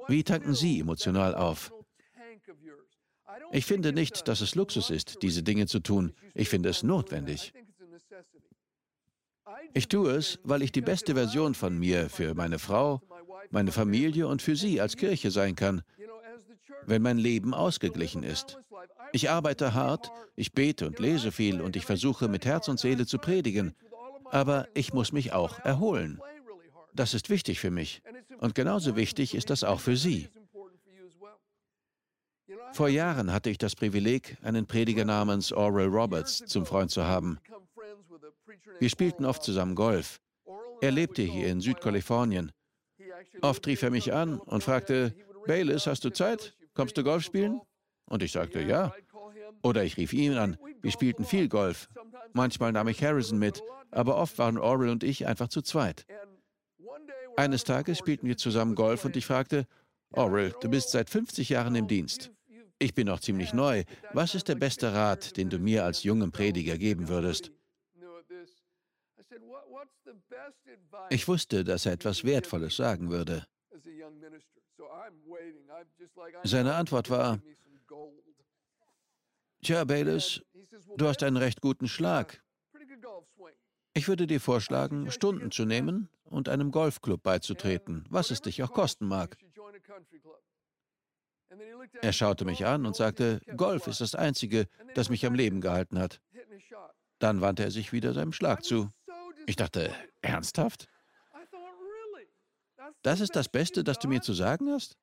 Wie 0.06 0.22
tanken 0.22 0.54
Sie 0.54 0.80
emotional 0.80 1.34
auf? 1.34 1.72
Ich 3.52 3.66
finde 3.66 3.92
nicht, 3.92 4.28
dass 4.28 4.40
es 4.40 4.54
Luxus 4.54 4.90
ist, 4.90 5.22
diese 5.22 5.42
Dinge 5.42 5.66
zu 5.66 5.80
tun. 5.80 6.12
Ich 6.34 6.48
finde 6.48 6.68
es 6.68 6.82
notwendig. 6.82 7.52
Ich 9.74 9.88
tue 9.88 10.12
es, 10.12 10.38
weil 10.44 10.62
ich 10.62 10.72
die 10.72 10.80
beste 10.80 11.14
Version 11.14 11.54
von 11.54 11.78
mir 11.78 12.08
für 12.08 12.34
meine 12.34 12.58
Frau, 12.58 13.00
meine 13.50 13.72
Familie 13.72 14.26
und 14.28 14.42
für 14.42 14.56
Sie 14.56 14.80
als 14.80 14.96
Kirche 14.96 15.30
sein 15.30 15.56
kann, 15.56 15.82
wenn 16.86 17.02
mein 17.02 17.18
Leben 17.18 17.54
ausgeglichen 17.54 18.22
ist. 18.22 18.58
Ich 19.12 19.30
arbeite 19.30 19.74
hart, 19.74 20.10
ich 20.36 20.52
bete 20.52 20.86
und 20.86 20.98
lese 20.98 21.32
viel 21.32 21.60
und 21.60 21.76
ich 21.76 21.84
versuche 21.84 22.28
mit 22.28 22.44
Herz 22.46 22.68
und 22.68 22.78
Seele 22.78 23.06
zu 23.06 23.18
predigen, 23.18 23.74
aber 24.30 24.68
ich 24.74 24.92
muss 24.92 25.12
mich 25.12 25.32
auch 25.32 25.58
erholen. 25.60 26.20
Das 26.94 27.14
ist 27.14 27.30
wichtig 27.30 27.60
für 27.60 27.70
mich. 27.70 28.02
Und 28.38 28.54
genauso 28.54 28.96
wichtig 28.96 29.34
ist 29.34 29.50
das 29.50 29.64
auch 29.64 29.80
für 29.80 29.96
Sie. 29.96 30.28
Vor 32.72 32.88
Jahren 32.88 33.32
hatte 33.32 33.50
ich 33.50 33.58
das 33.58 33.74
Privileg, 33.74 34.36
einen 34.42 34.66
Prediger 34.66 35.04
namens 35.04 35.52
Oral 35.52 35.86
Roberts 35.86 36.44
zum 36.46 36.66
Freund 36.66 36.90
zu 36.90 37.04
haben. 37.04 37.38
Wir 38.78 38.88
spielten 38.88 39.24
oft 39.24 39.42
zusammen 39.42 39.74
Golf. 39.74 40.20
Er 40.80 40.90
lebte 40.90 41.22
hier 41.22 41.48
in 41.48 41.60
Südkalifornien. 41.60 42.52
Oft 43.42 43.66
rief 43.66 43.82
er 43.82 43.90
mich 43.90 44.12
an 44.12 44.38
und 44.38 44.62
fragte, 44.62 45.14
Bayless, 45.46 45.86
hast 45.86 46.04
du 46.04 46.10
Zeit? 46.10 46.56
Kommst 46.74 46.96
du 46.96 47.04
Golf 47.04 47.24
spielen? 47.24 47.60
Und 48.06 48.22
ich 48.22 48.32
sagte, 48.32 48.62
ja. 48.62 48.94
Oder 49.62 49.84
ich 49.84 49.96
rief 49.96 50.12
ihn 50.12 50.34
an. 50.34 50.56
Wir 50.80 50.90
spielten 50.90 51.24
viel 51.24 51.48
Golf. 51.48 51.88
Manchmal 52.32 52.72
nahm 52.72 52.88
ich 52.88 53.02
Harrison 53.02 53.38
mit, 53.38 53.62
aber 53.90 54.16
oft 54.16 54.38
waren 54.38 54.58
Oral 54.58 54.88
und 54.88 55.04
ich 55.04 55.26
einfach 55.26 55.48
zu 55.48 55.62
zweit. 55.62 56.06
Eines 57.36 57.64
Tages 57.64 57.98
spielten 57.98 58.26
wir 58.26 58.36
zusammen 58.36 58.74
Golf 58.74 59.04
und 59.04 59.16
ich 59.16 59.26
fragte, 59.26 59.66
Oral, 60.12 60.54
du 60.60 60.68
bist 60.68 60.90
seit 60.90 61.08
50 61.08 61.48
Jahren 61.50 61.74
im 61.74 61.86
Dienst. 61.86 62.30
Ich 62.82 62.94
bin 62.94 63.06
noch 63.06 63.20
ziemlich 63.20 63.52
neu. 63.52 63.84
Was 64.14 64.34
ist 64.34 64.48
der 64.48 64.54
beste 64.54 64.94
Rat, 64.94 65.36
den 65.36 65.50
du 65.50 65.58
mir 65.58 65.84
als 65.84 66.02
jungem 66.02 66.32
Prediger 66.32 66.78
geben 66.78 67.08
würdest? 67.08 67.52
Ich 71.10 71.28
wusste, 71.28 71.62
dass 71.62 71.84
er 71.84 71.92
etwas 71.92 72.24
Wertvolles 72.24 72.76
sagen 72.76 73.10
würde. 73.10 73.46
Seine 76.42 76.74
Antwort 76.74 77.10
war, 77.10 77.38
Tja, 79.62 79.84
Bayless, 79.84 80.40
du 80.96 81.06
hast 81.06 81.22
einen 81.22 81.36
recht 81.36 81.60
guten 81.60 81.86
Schlag. 81.86 82.42
Ich 83.92 84.08
würde 84.08 84.26
dir 84.26 84.40
vorschlagen, 84.40 85.10
Stunden 85.10 85.50
zu 85.50 85.66
nehmen 85.66 86.08
und 86.24 86.48
einem 86.48 86.70
Golfclub 86.70 87.22
beizutreten, 87.22 88.06
was 88.08 88.30
es 88.30 88.40
dich 88.40 88.62
auch 88.62 88.72
kosten 88.72 89.06
mag. 89.06 89.36
Er 92.02 92.12
schaute 92.12 92.44
mich 92.44 92.64
an 92.66 92.86
und 92.86 92.96
sagte, 92.96 93.40
Golf 93.56 93.86
ist 93.86 94.00
das 94.00 94.14
Einzige, 94.14 94.66
das 94.94 95.10
mich 95.10 95.26
am 95.26 95.34
Leben 95.34 95.60
gehalten 95.60 95.98
hat. 95.98 96.20
Dann 97.18 97.40
wandte 97.40 97.64
er 97.64 97.70
sich 97.70 97.92
wieder 97.92 98.12
seinem 98.12 98.32
Schlag 98.32 98.64
zu. 98.64 98.88
Ich 99.46 99.56
dachte, 99.56 99.94
ernsthaft? 100.22 100.88
Das 103.02 103.20
ist 103.20 103.36
das 103.36 103.48
Beste, 103.48 103.84
das 103.84 103.98
du 103.98 104.08
mir 104.08 104.20
zu 104.20 104.32
sagen 104.32 104.70
hast? 104.70 104.96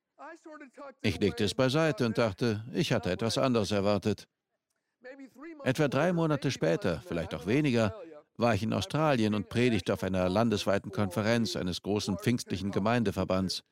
Ich 1.02 1.20
legte 1.20 1.44
es 1.44 1.54
beiseite 1.54 2.06
und 2.06 2.18
dachte, 2.18 2.64
ich 2.74 2.94
hatte 2.94 3.12
etwas 3.12 3.38
anderes 3.38 3.72
erwartet. 3.72 4.28
Etwa 5.64 5.88
drei 5.88 6.14
Monate 6.14 6.52
später, 6.52 7.02
vielleicht 7.08 7.34
auch 7.34 7.46
weniger, 7.46 8.00
war 8.38 8.54
ich 8.54 8.64
in 8.64 8.74
Australien 8.74 9.34
und 9.34 9.50
predigte 9.50 9.94
auf 9.94 10.04
einer 10.04 10.30
landesweiten 10.30 10.92
Konferenz 10.92 11.56
eines 11.56 11.82
großen 11.82 12.18
pfingstlichen 12.18 12.72
Gemeindeverbands. 12.72 13.64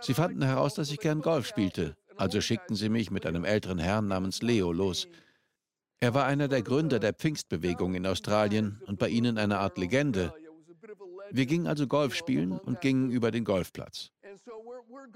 Sie 0.00 0.14
fanden 0.14 0.42
heraus, 0.42 0.74
dass 0.74 0.90
ich 0.90 0.98
gern 0.98 1.20
Golf 1.20 1.46
spielte, 1.46 1.96
also 2.16 2.40
schickten 2.40 2.76
sie 2.76 2.88
mich 2.88 3.10
mit 3.10 3.26
einem 3.26 3.44
älteren 3.44 3.78
Herrn 3.78 4.08
namens 4.08 4.42
Leo 4.42 4.72
los. 4.72 5.08
Er 6.00 6.14
war 6.14 6.26
einer 6.26 6.48
der 6.48 6.62
Gründer 6.62 6.98
der 6.98 7.12
Pfingstbewegung 7.12 7.94
in 7.94 8.06
Australien 8.06 8.80
und 8.86 8.98
bei 8.98 9.08
ihnen 9.08 9.38
eine 9.38 9.58
Art 9.58 9.78
Legende. 9.78 10.32
Wir 11.30 11.46
gingen 11.46 11.66
also 11.66 11.86
Golf 11.86 12.14
spielen 12.14 12.52
und 12.52 12.80
gingen 12.80 13.10
über 13.10 13.30
den 13.30 13.44
Golfplatz. 13.44 14.10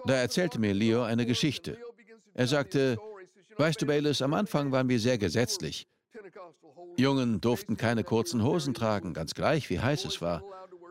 Da 0.07 0.15
erzählte 0.15 0.59
mir 0.59 0.75
Leo 0.75 1.03
eine 1.03 1.27
Geschichte. 1.27 1.79
Er 2.35 2.47
sagte, 2.47 2.99
weißt 3.57 3.83
du, 3.83 3.87
Bayless, 3.87 4.23
am 4.23 4.35
Anfang 4.35 4.73
waren 4.73 4.89
wir 4.89 4.99
sehr 4.99 5.19
gesetzlich. 5.19 5.87
Jungen 6.97 7.41
durften 7.41 7.77
keine 7.77 8.05
kurzen 8.05 8.43
Hosen 8.43 8.75
tragen, 8.75 9.15
ganz 9.15 9.35
gleich, 9.35 9.71
wie 9.71 9.81
heiß 9.81 10.05
es 10.05 10.21
war. 10.21 10.43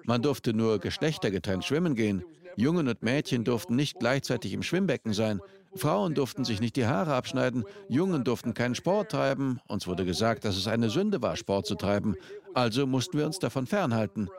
Man 0.06 0.22
durfte 0.22 0.54
nur 0.54 0.80
geschlechtergetrennt 0.80 1.66
schwimmen 1.66 1.96
gehen. 1.96 2.24
Jungen 2.55 2.88
und 2.88 3.03
Mädchen 3.03 3.43
durften 3.43 3.75
nicht 3.75 4.00
gleichzeitig 4.00 4.53
im 4.53 4.63
Schwimmbecken 4.63 5.13
sein. 5.13 5.41
Frauen 5.75 6.13
durften 6.13 6.43
sich 6.43 6.60
nicht 6.60 6.75
die 6.75 6.86
Haare 6.86 7.13
abschneiden. 7.13 7.63
Jungen 7.88 8.24
durften 8.24 8.53
keinen 8.53 8.75
Sport 8.75 9.12
treiben. 9.12 9.60
Uns 9.67 9.88
wurde 9.88 10.05
gesagt, 10.05 10.43
dass 10.46 10.58
es 10.58 10.67
eine 10.67 10.89
Sünde 10.89 11.22
war, 11.22 11.36
Sport 11.38 11.65
zu 11.65 11.75
treiben. 11.75 12.15
Also 12.53 12.86
mussten 12.86 13.17
wir 13.17 13.25
uns 13.25 13.39
davon 13.39 13.67
fernhalten. 13.67 14.29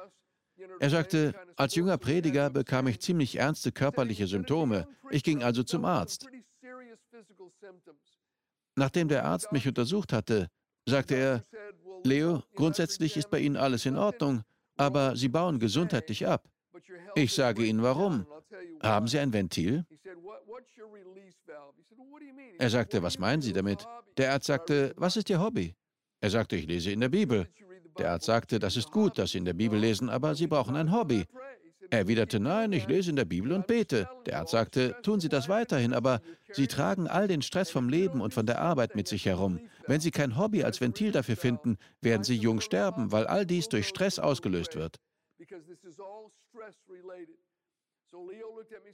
Er 0.78 0.90
sagte, 0.90 1.34
als 1.56 1.74
junger 1.74 1.98
Prediger 1.98 2.50
bekam 2.50 2.86
ich 2.86 3.00
ziemlich 3.00 3.36
ernste 3.36 3.72
körperliche 3.72 4.26
Symptome. 4.26 4.86
Ich 5.10 5.22
ging 5.22 5.42
also 5.42 5.62
zum 5.62 5.84
Arzt. 5.84 6.26
Nachdem 8.76 9.08
der 9.08 9.24
Arzt 9.24 9.52
mich 9.52 9.66
untersucht 9.68 10.12
hatte, 10.12 10.48
sagte 10.86 11.14
er, 11.14 11.42
Leo, 12.04 12.42
grundsätzlich 12.54 13.16
ist 13.16 13.30
bei 13.30 13.38
Ihnen 13.38 13.56
alles 13.56 13.86
in 13.86 13.96
Ordnung, 13.96 14.42
aber 14.76 15.14
Sie 15.16 15.28
bauen 15.28 15.58
gesundheitlich 15.58 16.26
ab. 16.26 16.48
Ich 17.14 17.32
sage 17.32 17.64
Ihnen 17.64 17.82
warum. 17.82 18.26
Haben 18.82 19.06
Sie 19.06 19.18
ein 19.18 19.32
Ventil? 19.32 19.84
Er 22.58 22.70
sagte, 22.70 23.02
was 23.02 23.18
meinen 23.18 23.42
Sie 23.42 23.52
damit? 23.52 23.86
Der 24.16 24.32
Arzt 24.32 24.46
sagte, 24.46 24.94
was 24.96 25.16
ist 25.16 25.30
Ihr 25.30 25.40
Hobby? 25.40 25.74
Er 26.20 26.30
sagte, 26.30 26.56
ich 26.56 26.66
lese 26.66 26.90
in 26.90 27.00
der 27.00 27.08
Bibel. 27.08 27.48
Der 27.98 28.12
Arzt 28.12 28.26
sagte, 28.26 28.58
das 28.58 28.76
ist 28.76 28.90
gut, 28.90 29.18
dass 29.18 29.32
Sie 29.32 29.38
in 29.38 29.44
der 29.44 29.52
Bibel 29.52 29.78
lesen, 29.78 30.08
aber 30.08 30.34
Sie 30.34 30.46
brauchen 30.46 30.76
ein 30.76 30.92
Hobby. 30.92 31.24
Er 31.90 31.98
erwiderte, 31.98 32.40
nein, 32.40 32.72
ich 32.72 32.86
lese 32.86 33.10
in 33.10 33.16
der 33.16 33.26
Bibel 33.26 33.52
und 33.52 33.66
bete. 33.66 34.08
Der 34.24 34.38
Arzt 34.38 34.52
sagte, 34.52 34.96
tun 35.02 35.20
Sie 35.20 35.28
das 35.28 35.48
weiterhin, 35.48 35.92
aber 35.92 36.20
Sie 36.52 36.66
tragen 36.66 37.06
all 37.06 37.28
den 37.28 37.42
Stress 37.42 37.70
vom 37.70 37.88
Leben 37.88 38.20
und 38.20 38.32
von 38.32 38.46
der 38.46 38.60
Arbeit 38.60 38.96
mit 38.96 39.08
sich 39.08 39.26
herum. 39.26 39.60
Wenn 39.86 40.00
Sie 40.00 40.10
kein 40.10 40.38
Hobby 40.38 40.64
als 40.64 40.80
Ventil 40.80 41.12
dafür 41.12 41.36
finden, 41.36 41.76
werden 42.00 42.24
Sie 42.24 42.36
jung 42.36 42.60
sterben, 42.60 43.12
weil 43.12 43.26
all 43.26 43.44
dies 43.44 43.68
durch 43.68 43.88
Stress 43.88 44.18
ausgelöst 44.18 44.74
wird. 44.74 44.96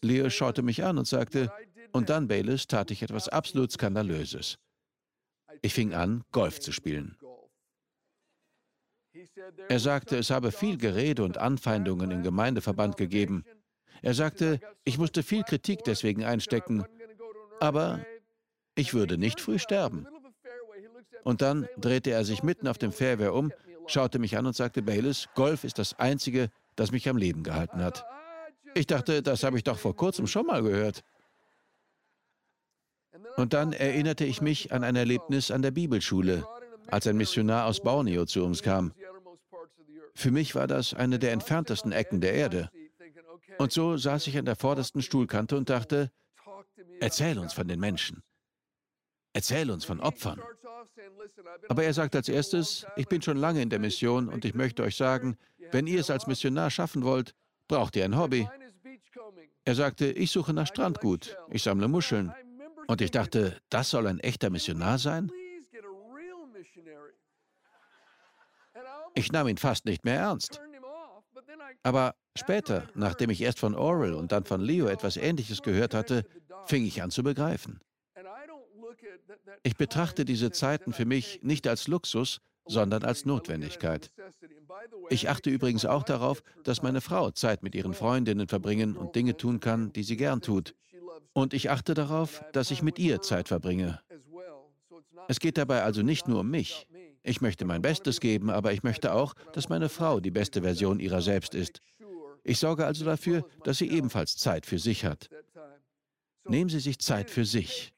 Leo 0.03 0.31
schaute 0.31 0.63
mich 0.63 0.85
an 0.85 0.99
und 0.99 1.07
sagte, 1.07 1.53
und 1.93 2.09
dann, 2.09 2.29
Bayless, 2.29 2.67
tat 2.67 2.91
ich 2.91 3.03
etwas 3.03 3.29
absolut 3.29 3.73
Skandalöses. 3.73 4.59
Ich 5.63 5.75
fing 5.75 5.95
an, 5.95 6.25
Golf 6.33 6.61
zu 6.61 6.73
spielen. 6.73 7.17
Er 9.69 9.81
sagte, 9.81 10.17
es 10.17 10.31
habe 10.31 10.53
viel 10.53 10.77
Gerede 10.77 11.25
und 11.25 11.39
Anfeindungen 11.39 12.11
im 12.11 12.23
Gemeindeverband 12.23 12.97
gegeben. 12.97 13.45
Er 14.03 14.15
sagte, 14.15 14.61
ich 14.85 14.99
musste 14.99 15.23
viel 15.23 15.43
Kritik 15.43 15.83
deswegen 15.85 16.25
einstecken, 16.25 16.85
aber 17.59 18.05
ich 18.77 18.95
würde 18.95 19.19
nicht 19.19 19.41
früh 19.41 19.59
sterben. 19.59 20.07
Und 21.25 21.43
dann 21.43 21.69
drehte 21.77 22.11
er 22.11 22.25
sich 22.25 22.43
mitten 22.45 22.69
auf 22.69 22.79
dem 22.79 22.93
Fairway 22.93 23.29
um, 23.29 23.53
schaute 23.89 24.21
mich 24.21 24.37
an 24.37 24.47
und 24.47 24.55
sagte, 24.55 24.83
Bayless, 24.83 25.29
Golf 25.35 25.65
ist 25.65 25.79
das 25.79 25.99
Einzige, 25.99 26.51
das 26.79 26.93
mich 26.93 27.09
am 27.09 27.17
Leben 27.17 27.43
gehalten 27.43 27.83
hat. 27.83 28.05
Ich 28.75 28.87
dachte, 28.87 29.23
das 29.23 29.43
habe 29.43 29.57
ich 29.57 29.65
doch 29.65 29.79
vor 29.79 29.97
kurzem 29.97 30.27
schon 30.27 30.47
mal 30.47 30.63
gehört. 30.63 31.03
Und 33.37 33.53
dann 33.53 33.73
erinnerte 33.73 34.25
ich 34.25 34.41
mich 34.41 34.73
an 34.73 34.85
ein 34.85 34.95
Erlebnis 34.95 35.51
an 35.51 35.63
der 35.63 35.73
Bibelschule, 35.73 36.47
als 36.87 37.07
ein 37.07 37.17
Missionar 37.17 37.67
aus 37.67 37.81
Borneo 37.81 38.27
zu 38.27 38.45
uns 38.45 38.63
kam. 38.63 38.93
Für 40.15 40.31
mich 40.31 40.55
war 40.55 40.67
das 40.67 40.95
eine 40.95 41.19
der 41.19 41.33
entferntesten 41.33 41.93
Ecken 41.93 42.21
der 42.21 42.35
Erde. 42.35 42.71
Und 43.59 43.73
so 43.73 43.97
saß 43.97 44.27
ich 44.29 44.39
an 44.39 44.45
der 44.45 44.57
vordersten 44.57 45.03
Stuhlkante 45.03 45.57
und 45.57 45.69
dachte, 45.71 46.13
erzähl 47.01 47.39
uns 47.39 47.53
von 47.53 47.67
den 47.67 47.81
Menschen. 47.81 48.23
Erzähl 49.33 49.71
uns 49.71 49.85
von 49.85 50.01
Opfern. 50.01 50.41
Aber 51.69 51.83
er 51.83 51.93
sagt 51.93 52.15
als 52.15 52.29
erstes, 52.29 52.87
ich 52.97 53.09
bin 53.09 53.21
schon 53.23 53.37
lange 53.37 53.63
in 53.63 53.71
der 53.71 53.79
Mission 53.79 54.29
und 54.29 54.45
ich 54.45 54.55
möchte 54.55 54.83
euch 54.83 54.97
sagen, 54.97 55.37
wenn 55.73 55.87
ihr 55.87 56.01
es 56.01 56.11
als 56.11 56.27
Missionar 56.27 56.71
schaffen 56.71 57.05
wollt, 57.05 57.35
braucht 57.69 57.97
ihr 57.97 58.05
ein 58.05 58.17
Hobby. 58.17 58.49
Er 59.65 59.75
sagte, 59.75 60.11
ich 60.11 60.31
suche 60.31 60.53
nach 60.55 60.67
Strandgut, 60.67 61.37
ich 61.51 61.63
sammle 61.63 61.89
Muscheln. 61.89 62.33
Und 62.87 63.03
ich 63.03 63.11
dachte, 63.11 63.61
das 63.69 63.91
soll 63.91 64.07
ein 64.07 64.19
echter 64.21 64.49
Missionar 64.49 64.99
sein? 64.99 65.31
Ich 69.15 69.31
nahm 69.31 69.49
ihn 69.49 69.59
fast 69.59 69.85
nicht 69.85 70.05
mehr 70.05 70.19
ernst. 70.19 70.61
Aber 71.83 72.15
später, 72.37 72.89
nachdem 72.95 73.31
ich 73.31 73.41
erst 73.43 73.59
von 73.59 73.75
Oral 73.75 74.15
und 74.15 74.33
dann 74.33 74.45
von 74.45 74.61
Leo 74.61 74.87
etwas 74.87 75.17
Ähnliches 75.17 75.63
gehört 75.63 75.93
hatte, 75.93 76.25
fing 76.67 76.85
ich 76.85 77.03
an 77.03 77.11
zu 77.11 77.23
begreifen. 77.23 77.81
Ich 79.63 79.77
betrachte 79.77 80.25
diese 80.25 80.51
Zeiten 80.51 80.93
für 80.93 81.05
mich 81.05 81.41
nicht 81.43 81.67
als 81.67 81.89
Luxus, 81.89 82.41
sondern 82.69 83.03
als 83.03 83.25
Notwendigkeit. 83.25 84.11
Ich 85.11 85.29
achte 85.29 85.51
übrigens 85.51 85.85
auch 85.85 86.03
darauf, 86.03 86.43
dass 86.63 86.83
meine 86.83 87.01
Frau 87.01 87.31
Zeit 87.31 87.63
mit 87.63 87.75
ihren 87.75 87.95
Freundinnen 87.95 88.47
verbringen 88.47 88.97
und 88.97 89.17
Dinge 89.17 89.37
tun 89.37 89.61
kann, 89.61 89.93
die 89.93 90.03
sie 90.03 90.17
gern 90.17 90.41
tut. 90.41 90.75
Und 91.33 91.55
ich 91.55 91.71
achte 91.71 91.95
darauf, 91.95 92.45
dass 92.53 92.71
ich 92.71 92.83
mit 92.83 92.99
ihr 92.99 93.21
Zeit 93.23 93.49
verbringe. 93.49 94.01
Es 95.29 95.41
geht 95.41 95.59
dabei 95.59 95.83
also 95.83 96.03
nicht 96.03 96.29
nur 96.29 96.41
um 96.41 96.51
mich. 96.51 96.87
Ich 97.23 97.41
möchte 97.41 97.65
mein 97.65 97.83
Bestes 97.83 98.21
geben, 98.21 98.51
aber 98.51 98.73
ich 98.73 98.83
möchte 98.83 99.13
auch, 99.13 99.35
dass 99.53 99.69
meine 99.69 99.89
Frau 99.89 100.21
die 100.21 100.31
beste 100.31 100.63
Version 100.63 101.01
ihrer 101.01 101.21
selbst 101.21 101.55
ist. 101.55 101.81
Ich 102.45 102.59
sorge 102.59 102.87
also 102.87 103.05
dafür, 103.05 103.45
dass 103.65 103.79
sie 103.79 103.91
ebenfalls 103.91 104.37
Zeit 104.37 104.65
für 104.65 104.79
sich 104.79 105.05
hat. 105.05 105.29
Nehmen 106.45 106.71
Sie 106.71 106.81
sich 106.81 106.99
Zeit 106.99 107.31
für 107.31 107.45
sich. 107.45 107.93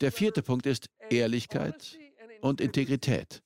Der 0.00 0.10
vierte 0.10 0.42
Punkt 0.42 0.64
ist 0.64 0.88
Ehrlichkeit 1.10 1.98
und 2.42 2.60
Integrität. 2.60 3.42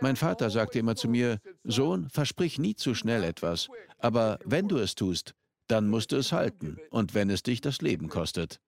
Mein 0.00 0.16
Vater 0.16 0.50
sagte 0.50 0.78
immer 0.78 0.96
zu 0.96 1.08
mir, 1.08 1.38
Sohn, 1.64 2.10
versprich 2.10 2.58
nie 2.58 2.74
zu 2.74 2.94
schnell 2.94 3.24
etwas, 3.24 3.68
aber 3.98 4.38
wenn 4.44 4.68
du 4.68 4.76
es 4.78 4.94
tust, 4.94 5.34
dann 5.68 5.88
musst 5.88 6.12
du 6.12 6.16
es 6.16 6.32
halten, 6.32 6.78
und 6.90 7.14
wenn 7.14 7.30
es 7.30 7.42
dich 7.42 7.60
das 7.60 7.80
Leben 7.80 8.08
kostet. 8.08 8.60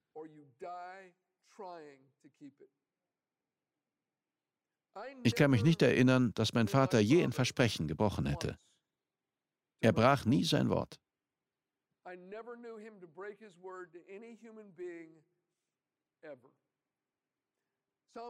Ich 5.24 5.34
kann 5.34 5.50
mich 5.50 5.64
nicht 5.64 5.82
erinnern, 5.82 6.32
dass 6.34 6.54
mein 6.54 6.68
Vater 6.68 7.00
je 7.00 7.22
ein 7.22 7.32
Versprechen 7.32 7.88
gebrochen 7.88 8.26
hätte. 8.26 8.58
Er 9.80 9.92
brach 9.92 10.24
nie 10.24 10.44
sein 10.44 10.68
Wort. 10.68 10.98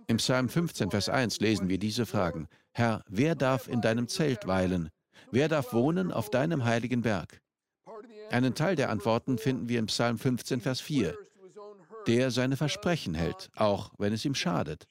Im 0.06 0.16
Psalm 0.16 0.48
15, 0.48 0.90
Vers 0.90 1.08
1 1.08 1.40
lesen 1.40 1.68
wir 1.68 1.78
diese 1.78 2.06
Fragen. 2.06 2.48
Herr, 2.72 3.02
wer 3.08 3.34
darf 3.34 3.68
in 3.68 3.80
deinem 3.80 4.08
Zelt 4.08 4.46
weilen? 4.46 4.88
Wer 5.30 5.48
darf 5.48 5.72
wohnen 5.72 6.10
auf 6.10 6.30
deinem 6.30 6.64
heiligen 6.64 7.02
Berg? 7.02 7.40
Einen 8.30 8.54
Teil 8.54 8.76
der 8.76 8.90
Antworten 8.90 9.38
finden 9.38 9.68
wir 9.68 9.78
im 9.78 9.86
Psalm 9.86 10.18
15, 10.18 10.60
Vers 10.60 10.80
4. 10.80 11.16
Der 12.06 12.30
seine 12.30 12.56
Versprechen 12.56 13.14
hält, 13.14 13.50
auch 13.56 13.92
wenn 13.98 14.12
es 14.12 14.24
ihm 14.24 14.34
schadet. 14.34 14.86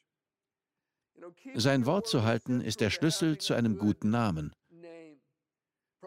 Sein 1.55 1.85
Wort 1.85 2.07
zu 2.07 2.23
halten 2.23 2.61
ist 2.61 2.79
der 2.81 2.89
Schlüssel 2.89 3.37
zu 3.37 3.53
einem 3.53 3.77
guten 3.77 4.09
Namen. 4.09 4.53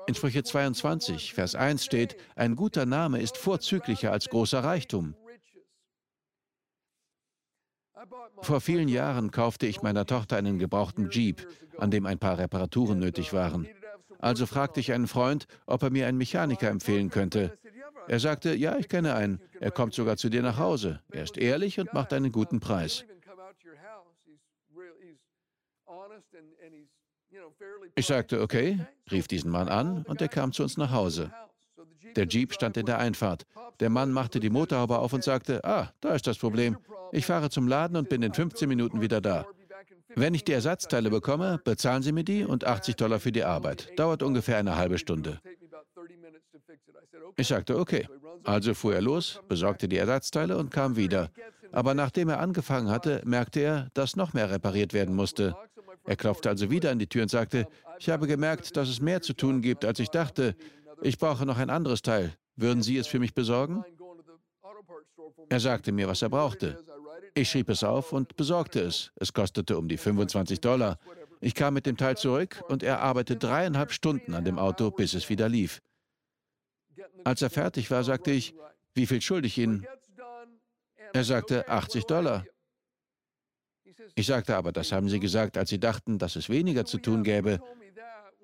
In 0.06 0.14
Sprüche 0.14 0.44
22, 0.44 1.34
Vers 1.34 1.56
1 1.56 1.84
steht, 1.84 2.16
ein 2.36 2.54
guter 2.54 2.86
Name 2.86 3.20
ist 3.20 3.36
vorzüglicher 3.36 4.12
als 4.12 4.28
großer 4.28 4.62
Reichtum. 4.62 5.16
Vor 8.42 8.60
vielen 8.60 8.88
Jahren 8.88 9.30
kaufte 9.30 9.66
ich 9.66 9.82
meiner 9.82 10.06
Tochter 10.06 10.36
einen 10.36 10.58
gebrauchten 10.58 11.10
Jeep, 11.10 11.46
an 11.78 11.90
dem 11.90 12.06
ein 12.06 12.18
paar 12.18 12.38
Reparaturen 12.38 12.98
nötig 12.98 13.32
waren. 13.32 13.66
Also 14.18 14.46
fragte 14.46 14.80
ich 14.80 14.92
einen 14.92 15.06
Freund, 15.06 15.46
ob 15.66 15.82
er 15.82 15.90
mir 15.90 16.06
einen 16.06 16.18
Mechaniker 16.18 16.68
empfehlen 16.68 17.10
könnte. 17.10 17.56
Er 18.08 18.20
sagte, 18.20 18.54
ja, 18.54 18.76
ich 18.78 18.88
kenne 18.88 19.14
einen. 19.14 19.40
Er 19.60 19.70
kommt 19.70 19.94
sogar 19.94 20.16
zu 20.16 20.28
dir 20.28 20.42
nach 20.42 20.58
Hause. 20.58 21.00
Er 21.10 21.24
ist 21.24 21.38
ehrlich 21.38 21.80
und 21.80 21.92
macht 21.92 22.12
einen 22.12 22.32
guten 22.32 22.60
Preis. 22.60 23.04
Ich 27.94 28.06
sagte, 28.06 28.40
okay, 28.40 28.86
rief 29.10 29.26
diesen 29.26 29.50
Mann 29.50 29.68
an 29.68 30.04
und 30.04 30.20
er 30.20 30.28
kam 30.28 30.52
zu 30.52 30.62
uns 30.62 30.76
nach 30.76 30.92
Hause. 30.92 31.32
Der 32.14 32.26
Jeep 32.26 32.52
stand 32.52 32.76
in 32.76 32.86
der 32.86 32.98
Einfahrt. 32.98 33.44
Der 33.80 33.90
Mann 33.90 34.12
machte 34.12 34.40
die 34.40 34.50
Motorhaube 34.50 34.98
auf 34.98 35.12
und 35.12 35.24
sagte, 35.24 35.64
ah, 35.64 35.92
da 36.00 36.14
ist 36.14 36.26
das 36.26 36.38
Problem. 36.38 36.76
Ich 37.12 37.26
fahre 37.26 37.50
zum 37.50 37.68
Laden 37.68 37.96
und 37.96 38.08
bin 38.08 38.22
in 38.22 38.32
15 38.32 38.68
Minuten 38.68 39.00
wieder 39.00 39.20
da. 39.20 39.46
Wenn 40.14 40.34
ich 40.34 40.44
die 40.44 40.52
Ersatzteile 40.52 41.10
bekomme, 41.10 41.60
bezahlen 41.62 42.02
Sie 42.02 42.12
mir 42.12 42.24
die 42.24 42.44
und 42.44 42.64
80 42.64 42.96
Dollar 42.96 43.20
für 43.20 43.32
die 43.32 43.44
Arbeit. 43.44 43.92
Dauert 43.98 44.22
ungefähr 44.22 44.56
eine 44.56 44.76
halbe 44.76 44.98
Stunde. 44.98 45.40
Ich 47.36 47.48
sagte, 47.48 47.78
okay. 47.78 48.08
Also 48.44 48.74
fuhr 48.74 48.94
er 48.94 49.02
los, 49.02 49.40
besorgte 49.48 49.88
die 49.88 49.98
Ersatzteile 49.98 50.56
und 50.56 50.70
kam 50.70 50.96
wieder. 50.96 51.30
Aber 51.72 51.94
nachdem 51.94 52.28
er 52.28 52.38
angefangen 52.38 52.88
hatte, 52.88 53.20
merkte 53.24 53.60
er, 53.60 53.88
dass 53.92 54.16
noch 54.16 54.32
mehr 54.32 54.50
repariert 54.50 54.94
werden 54.94 55.14
musste. 55.14 55.54
Er 56.04 56.16
klopfte 56.16 56.48
also 56.48 56.70
wieder 56.70 56.90
an 56.92 56.98
die 56.98 57.08
Tür 57.08 57.22
und 57.22 57.28
sagte, 57.28 57.66
ich 57.98 58.08
habe 58.08 58.26
gemerkt, 58.26 58.76
dass 58.76 58.88
es 58.88 59.00
mehr 59.00 59.20
zu 59.20 59.34
tun 59.34 59.60
gibt, 59.60 59.84
als 59.84 59.98
ich 59.98 60.08
dachte. 60.08 60.54
Ich 61.02 61.18
brauche 61.18 61.46
noch 61.46 61.58
ein 61.58 61.70
anderes 61.70 62.02
Teil. 62.02 62.36
Würden 62.56 62.82
Sie 62.82 62.96
es 62.96 63.06
für 63.06 63.18
mich 63.18 63.34
besorgen? 63.34 63.84
Er 65.48 65.60
sagte 65.60 65.92
mir, 65.92 66.08
was 66.08 66.22
er 66.22 66.30
brauchte. 66.30 66.82
Ich 67.34 67.50
schrieb 67.50 67.68
es 67.68 67.84
auf 67.84 68.12
und 68.12 68.36
besorgte 68.36 68.80
es. 68.80 69.12
Es 69.16 69.32
kostete 69.32 69.76
um 69.76 69.88
die 69.88 69.98
25 69.98 70.60
Dollar. 70.60 70.98
Ich 71.40 71.54
kam 71.54 71.74
mit 71.74 71.86
dem 71.86 71.96
Teil 71.96 72.16
zurück 72.16 72.62
und 72.68 72.82
er 72.82 73.00
arbeitete 73.00 73.38
dreieinhalb 73.38 73.92
Stunden 73.92 74.34
an 74.34 74.44
dem 74.44 74.58
Auto, 74.58 74.90
bis 74.90 75.14
es 75.14 75.28
wieder 75.28 75.48
lief. 75.48 75.82
Als 77.24 77.42
er 77.42 77.50
fertig 77.50 77.90
war, 77.90 78.04
sagte 78.04 78.30
ich, 78.30 78.54
wie 78.94 79.06
viel 79.06 79.20
schulde 79.20 79.46
ich 79.46 79.58
Ihnen? 79.58 79.86
Er 81.12 81.24
sagte 81.24 81.68
80 81.68 82.04
Dollar. 82.04 82.46
Ich 84.14 84.26
sagte 84.26 84.56
aber, 84.56 84.72
das 84.72 84.92
haben 84.92 85.10
Sie 85.10 85.20
gesagt, 85.20 85.58
als 85.58 85.68
Sie 85.68 85.78
dachten, 85.78 86.18
dass 86.18 86.36
es 86.36 86.48
weniger 86.48 86.86
zu 86.86 86.98
tun 86.98 87.22
gäbe. 87.22 87.60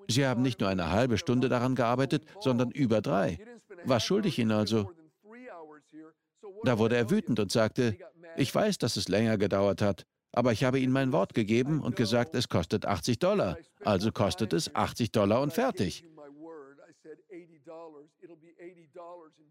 Sie 0.08 0.26
haben 0.26 0.42
nicht 0.42 0.60
nur 0.60 0.68
eine 0.68 0.90
halbe 0.90 1.18
Stunde 1.18 1.48
daran 1.48 1.74
gearbeitet, 1.74 2.24
sondern 2.40 2.70
über 2.70 3.00
drei. 3.00 3.38
Was 3.84 4.04
schulde 4.04 4.28
ich 4.28 4.38
Ihnen 4.38 4.52
also? 4.52 4.90
Da 6.64 6.78
wurde 6.78 6.96
er 6.96 7.10
wütend 7.10 7.40
und 7.40 7.50
sagte, 7.50 7.96
ich 8.36 8.54
weiß, 8.54 8.78
dass 8.78 8.96
es 8.96 9.08
länger 9.08 9.36
gedauert 9.38 9.82
hat, 9.82 10.06
aber 10.32 10.52
ich 10.52 10.64
habe 10.64 10.78
Ihnen 10.80 10.92
mein 10.92 11.12
Wort 11.12 11.34
gegeben 11.34 11.80
und 11.80 11.96
gesagt, 11.96 12.34
es 12.34 12.48
kostet 12.48 12.86
80 12.86 13.18
Dollar. 13.18 13.58
Also 13.84 14.12
kostet 14.12 14.52
es 14.52 14.74
80 14.74 15.12
Dollar 15.12 15.42
und 15.42 15.52
fertig. 15.52 16.04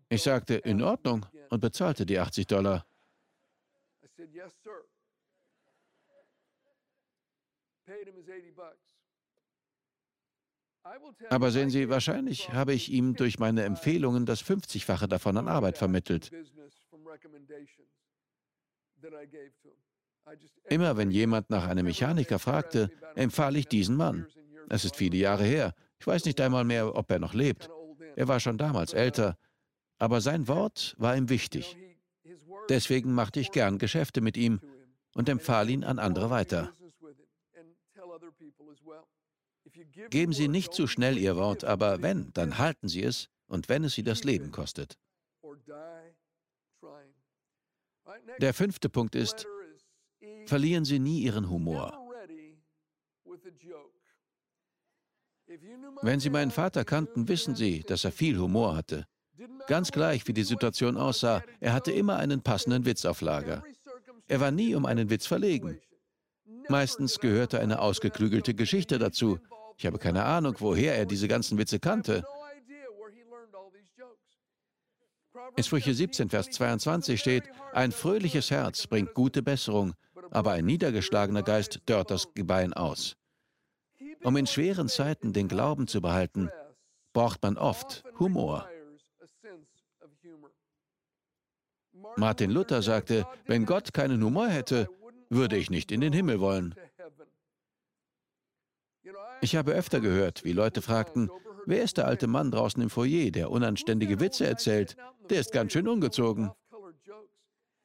Ich 0.10 0.24
sagte, 0.24 0.56
in 0.56 0.82
Ordnung 0.82 1.26
und 1.50 1.60
bezahlte 1.60 2.06
die 2.06 2.20
80 2.20 2.48
Dollar. 2.48 2.86
Aber 11.30 11.52
sehen 11.52 11.70
Sie, 11.70 11.90
wahrscheinlich 11.90 12.52
habe 12.52 12.74
ich 12.74 12.92
ihm 12.92 13.16
durch 13.16 13.40
meine 13.40 13.64
Empfehlungen 13.64 14.26
das 14.26 14.44
50-fache 14.44 15.08
davon 15.08 15.38
an 15.38 15.48
Arbeit 15.48 15.78
vermittelt. 15.78 16.32
Immer 20.66 20.98
wenn 20.98 21.12
jemand 21.12 21.50
nach 21.50 21.68
einem 21.68 21.86
Mechaniker 21.86 22.40
fragte, 22.40 22.92
empfahl 23.16 23.56
ich 23.56 23.68
diesen 23.68 23.96
Mann. 23.96 24.28
Es 24.70 24.86
ist 24.86 24.96
viele 24.96 25.18
Jahre 25.18 25.44
her. 25.44 25.74
Ich 26.00 26.08
weiß 26.08 26.26
nicht 26.26 26.40
einmal 26.42 26.64
mehr, 26.64 26.96
ob 26.96 27.12
er 27.12 27.20
noch 27.20 27.34
lebt. 27.34 27.70
Er 28.16 28.28
war 28.28 28.40
schon 28.40 28.58
damals 28.58 28.94
älter. 28.94 29.38
Aber 29.98 30.22
sein 30.22 30.48
Wort 30.48 30.96
war 30.98 31.16
ihm 31.16 31.30
wichtig. 31.30 31.78
Deswegen 32.70 33.14
machte 33.14 33.40
ich 33.40 33.52
gern 33.52 33.78
Geschäfte 33.78 34.22
mit 34.22 34.38
ihm 34.38 34.62
und 35.14 35.30
empfahl 35.30 35.70
ihn 35.70 35.84
an 35.84 36.00
andere 36.00 36.30
weiter. 36.30 36.74
Geben 40.10 40.34
Sie 40.34 40.48
nicht 40.48 40.74
zu 40.74 40.88
schnell 40.88 41.18
Ihr 41.18 41.36
Wort, 41.36 41.64
aber 41.64 42.02
wenn, 42.02 42.32
dann 42.34 42.58
halten 42.58 42.88
Sie 42.88 43.04
es 43.04 43.30
und 43.48 43.70
wenn 43.70 43.84
es 43.84 43.94
Sie 43.94 44.04
das 44.04 44.24
Leben 44.24 44.52
kostet. 44.52 44.98
Der 48.40 48.54
fünfte 48.54 48.90
Punkt 48.90 49.16
ist, 49.16 49.48
verlieren 50.46 50.86
Sie 50.86 51.00
nie 51.00 51.22
Ihren 51.22 51.50
Humor. 51.50 51.98
Wenn 56.02 56.20
Sie 56.20 56.30
meinen 56.30 56.52
Vater 56.52 56.86
kannten, 56.86 57.28
wissen 57.28 57.56
Sie, 57.56 57.82
dass 57.82 58.04
er 58.06 58.12
viel 58.12 58.38
Humor 58.40 58.76
hatte. 58.76 59.06
Ganz 59.68 59.92
gleich, 59.92 60.28
wie 60.28 60.34
die 60.34 60.44
Situation 60.44 60.98
aussah, 60.98 61.44
er 61.60 61.74
hatte 61.74 61.92
immer 61.92 62.18
einen 62.18 62.42
passenden 62.42 62.86
Witz 62.86 63.06
auf 63.06 63.22
Lager. 63.22 63.64
Er 64.28 64.40
war 64.40 64.52
nie 64.52 64.76
um 64.76 64.86
einen 64.86 65.10
Witz 65.10 65.26
verlegen. 65.26 65.80
Meistens 66.70 67.20
gehörte 67.20 67.60
eine 67.60 67.80
ausgeklügelte 67.80 68.54
Geschichte 68.54 68.98
dazu. 69.00 69.40
Ich 69.82 69.88
habe 69.88 69.98
keine 69.98 70.24
Ahnung, 70.26 70.54
woher 70.60 70.96
er 70.96 71.08
diese 71.08 71.28
ganzen 71.28 71.58
Witze 71.58 71.80
kannte. 71.80 72.24
In 75.56 75.64
Sprüche 75.64 75.96
17, 75.96 76.30
Vers 76.30 76.52
22 76.52 77.20
steht, 77.20 77.46
ein 77.74 77.92
fröhliches 77.92 78.52
Herz 78.52 78.86
bringt 78.86 79.16
gute 79.16 79.42
Besserung, 79.42 79.96
aber 80.30 80.52
ein 80.52 80.66
niedergeschlagener 80.66 81.42
Geist 81.42 81.80
dörrt 81.88 82.12
das 82.12 82.32
Gebein 82.36 82.74
aus. 82.74 83.16
Um 84.22 84.38
in 84.38 84.46
schweren 84.46 84.88
Zeiten 84.88 85.34
den 85.34 85.48
Glauben 85.48 85.88
zu 85.88 86.00
behalten, 86.00 86.52
braucht 87.12 87.42
man 87.42 87.58
oft 87.58 88.04
Humor. 88.20 88.70
Martin 92.18 92.52
Luther 92.52 92.84
sagte, 92.84 93.26
wenn 93.48 93.66
Gott 93.66 93.94
keinen 93.94 94.24
Humor 94.24 94.48
hätte, 94.48 94.88
würde 95.32 95.58
ich 95.58 95.72
nicht 95.72 95.92
in 95.92 96.02
den 96.02 96.14
Himmel 96.14 96.40
wollen. 96.40 96.76
Ich 99.42 99.56
habe 99.56 99.74
öfter 99.74 100.00
gehört, 100.00 100.44
wie 100.44 100.54
Leute 100.54 100.82
fragten, 100.82 101.30
wer 101.66 101.84
ist 101.84 101.98
der 101.98 102.08
alte 102.08 102.28
Mann 102.28 102.52
draußen 102.52 102.82
im 102.82 102.90
Foyer, 102.90 103.32
der 103.32 103.50
unanständige 103.50 104.20
Witze 104.20 104.46
erzählt? 104.46 104.96
Der 105.30 105.40
ist 105.40 105.52
ganz 105.52 105.74
schön 105.74 105.88
ungezogen. 105.88 106.52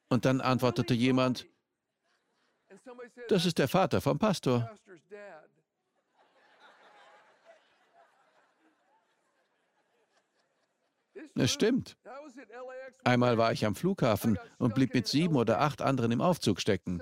Und 0.09 0.25
dann 0.25 0.41
antwortete 0.41 0.93
jemand, 0.93 1.47
das 3.29 3.45
ist 3.45 3.57
der 3.57 3.67
Vater 3.67 4.01
vom 4.01 4.19
Pastor. 4.19 4.69
Es 11.35 11.51
stimmt. 11.51 11.97
Einmal 13.03 13.37
war 13.37 13.51
ich 13.51 13.65
am 13.65 13.75
Flughafen 13.75 14.37
und 14.57 14.73
blieb 14.73 14.93
mit 14.93 15.07
sieben 15.07 15.35
oder 15.35 15.61
acht 15.61 15.81
anderen 15.81 16.11
im 16.11 16.21
Aufzug 16.21 16.59
stecken. 16.59 17.01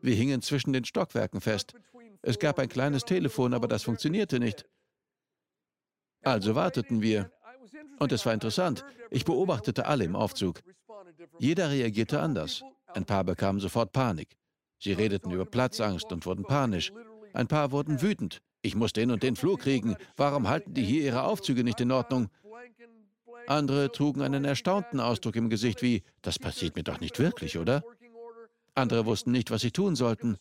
Wir 0.00 0.14
hingen 0.14 0.42
zwischen 0.42 0.72
den 0.72 0.84
Stockwerken 0.84 1.40
fest. 1.40 1.74
Es 2.22 2.38
gab 2.38 2.58
ein 2.58 2.68
kleines 2.68 3.04
Telefon, 3.04 3.54
aber 3.54 3.68
das 3.68 3.82
funktionierte 3.82 4.38
nicht. 4.38 4.66
Also 6.22 6.54
warteten 6.54 7.00
wir. 7.00 7.30
Und 7.98 8.12
es 8.12 8.26
war 8.26 8.34
interessant. 8.34 8.84
Ich 9.10 9.24
beobachtete 9.24 9.86
alle 9.86 10.04
im 10.04 10.16
Aufzug. 10.16 10.60
Jeder 11.38 11.70
reagierte 11.70 12.20
anders. 12.20 12.62
Ein 12.88 13.04
paar 13.04 13.24
bekamen 13.24 13.60
sofort 13.60 13.92
Panik. 13.92 14.36
Sie 14.78 14.92
redeten 14.92 15.30
über 15.30 15.44
Platzangst 15.44 16.12
und 16.12 16.26
wurden 16.26 16.44
panisch. 16.44 16.92
Ein 17.32 17.48
paar 17.48 17.72
wurden 17.72 18.00
wütend. 18.02 18.40
Ich 18.62 18.74
muss 18.74 18.92
den 18.92 19.10
und 19.10 19.22
den 19.22 19.36
Flug 19.36 19.60
kriegen. 19.60 19.96
Warum 20.16 20.48
halten 20.48 20.74
die 20.74 20.84
hier 20.84 21.02
ihre 21.02 21.22
Aufzüge 21.22 21.64
nicht 21.64 21.80
in 21.80 21.92
Ordnung? 21.92 22.28
Andere 23.46 23.90
trugen 23.90 24.20
einen 24.20 24.44
erstaunten 24.44 25.00
Ausdruck 25.00 25.36
im 25.36 25.48
Gesicht 25.48 25.80
wie, 25.80 26.02
das 26.22 26.38
passiert 26.38 26.76
mir 26.76 26.82
doch 26.82 27.00
nicht 27.00 27.18
wirklich, 27.18 27.56
oder? 27.56 27.82
Andere 28.74 29.06
wussten 29.06 29.32
nicht, 29.32 29.50
was 29.50 29.62
sie 29.62 29.70
tun 29.70 29.96
sollten. 29.96 30.36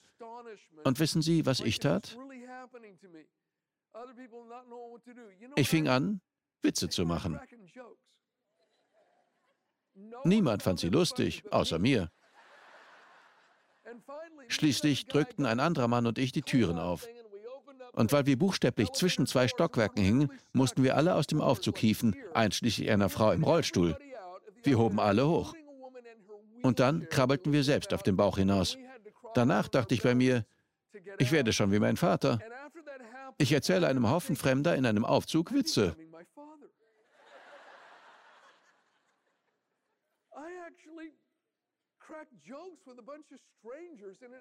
Und 0.84 1.00
wissen 1.00 1.22
Sie, 1.22 1.46
was 1.46 1.60
ich 1.60 1.80
tat? 1.80 2.18
Ich 5.56 5.70
fing 5.70 5.88
an, 5.88 6.22
Witze 6.62 6.90
zu 6.90 7.06
machen. 7.06 7.40
Niemand 10.24 10.64
fand 10.64 10.80
sie 10.80 10.90
lustig, 10.90 11.44
außer 11.52 11.80
mir. 11.80 12.12
Schließlich 14.48 15.08
drückten 15.08 15.46
ein 15.46 15.60
anderer 15.60 15.88
Mann 15.88 16.06
und 16.06 16.18
ich 16.18 16.32
die 16.32 16.42
Türen 16.42 16.78
auf. 16.78 17.08
Und 17.94 18.12
weil 18.12 18.26
wir 18.28 18.38
buchstäblich 18.38 18.92
zwischen 18.92 19.26
zwei 19.26 19.48
Stockwerken 19.48 20.04
hingen, 20.04 20.32
mussten 20.54 20.84
wir 20.84 20.96
alle 20.96 21.16
aus 21.16 21.26
dem 21.26 21.42
Aufzug 21.42 21.78
hieven, 21.78 22.16
einschließlich 22.34 22.92
einer 22.92 23.10
Frau 23.10 23.32
im 23.32 23.44
Rollstuhl. 23.44 23.98
Wir 24.64 24.78
hoben 24.78 25.00
alle 25.00 25.28
hoch. 25.28 25.56
Und 26.62 26.80
dann 26.80 27.08
krabbelten 27.10 27.54
wir 27.54 27.64
selbst 27.64 27.94
auf 27.94 28.04
den 28.04 28.18
Bauch 28.18 28.38
hinaus. 28.38 28.78
Danach 29.34 29.68
dachte 29.68 29.96
ich 29.96 30.04
bei 30.04 30.14
mir, 30.14 30.46
ich 31.18 31.32
werde 31.32 31.54
schon 31.54 31.72
wie 31.72 31.80
mein 31.80 31.98
Vater. 31.98 32.40
Ich 33.38 33.52
erzähle 33.52 33.88
einem 33.88 34.10
Haufen 34.10 34.36
Fremder 34.36 34.76
in 34.76 34.86
einem 34.86 35.06
Aufzug 35.06 35.54
Witze. 35.54 35.96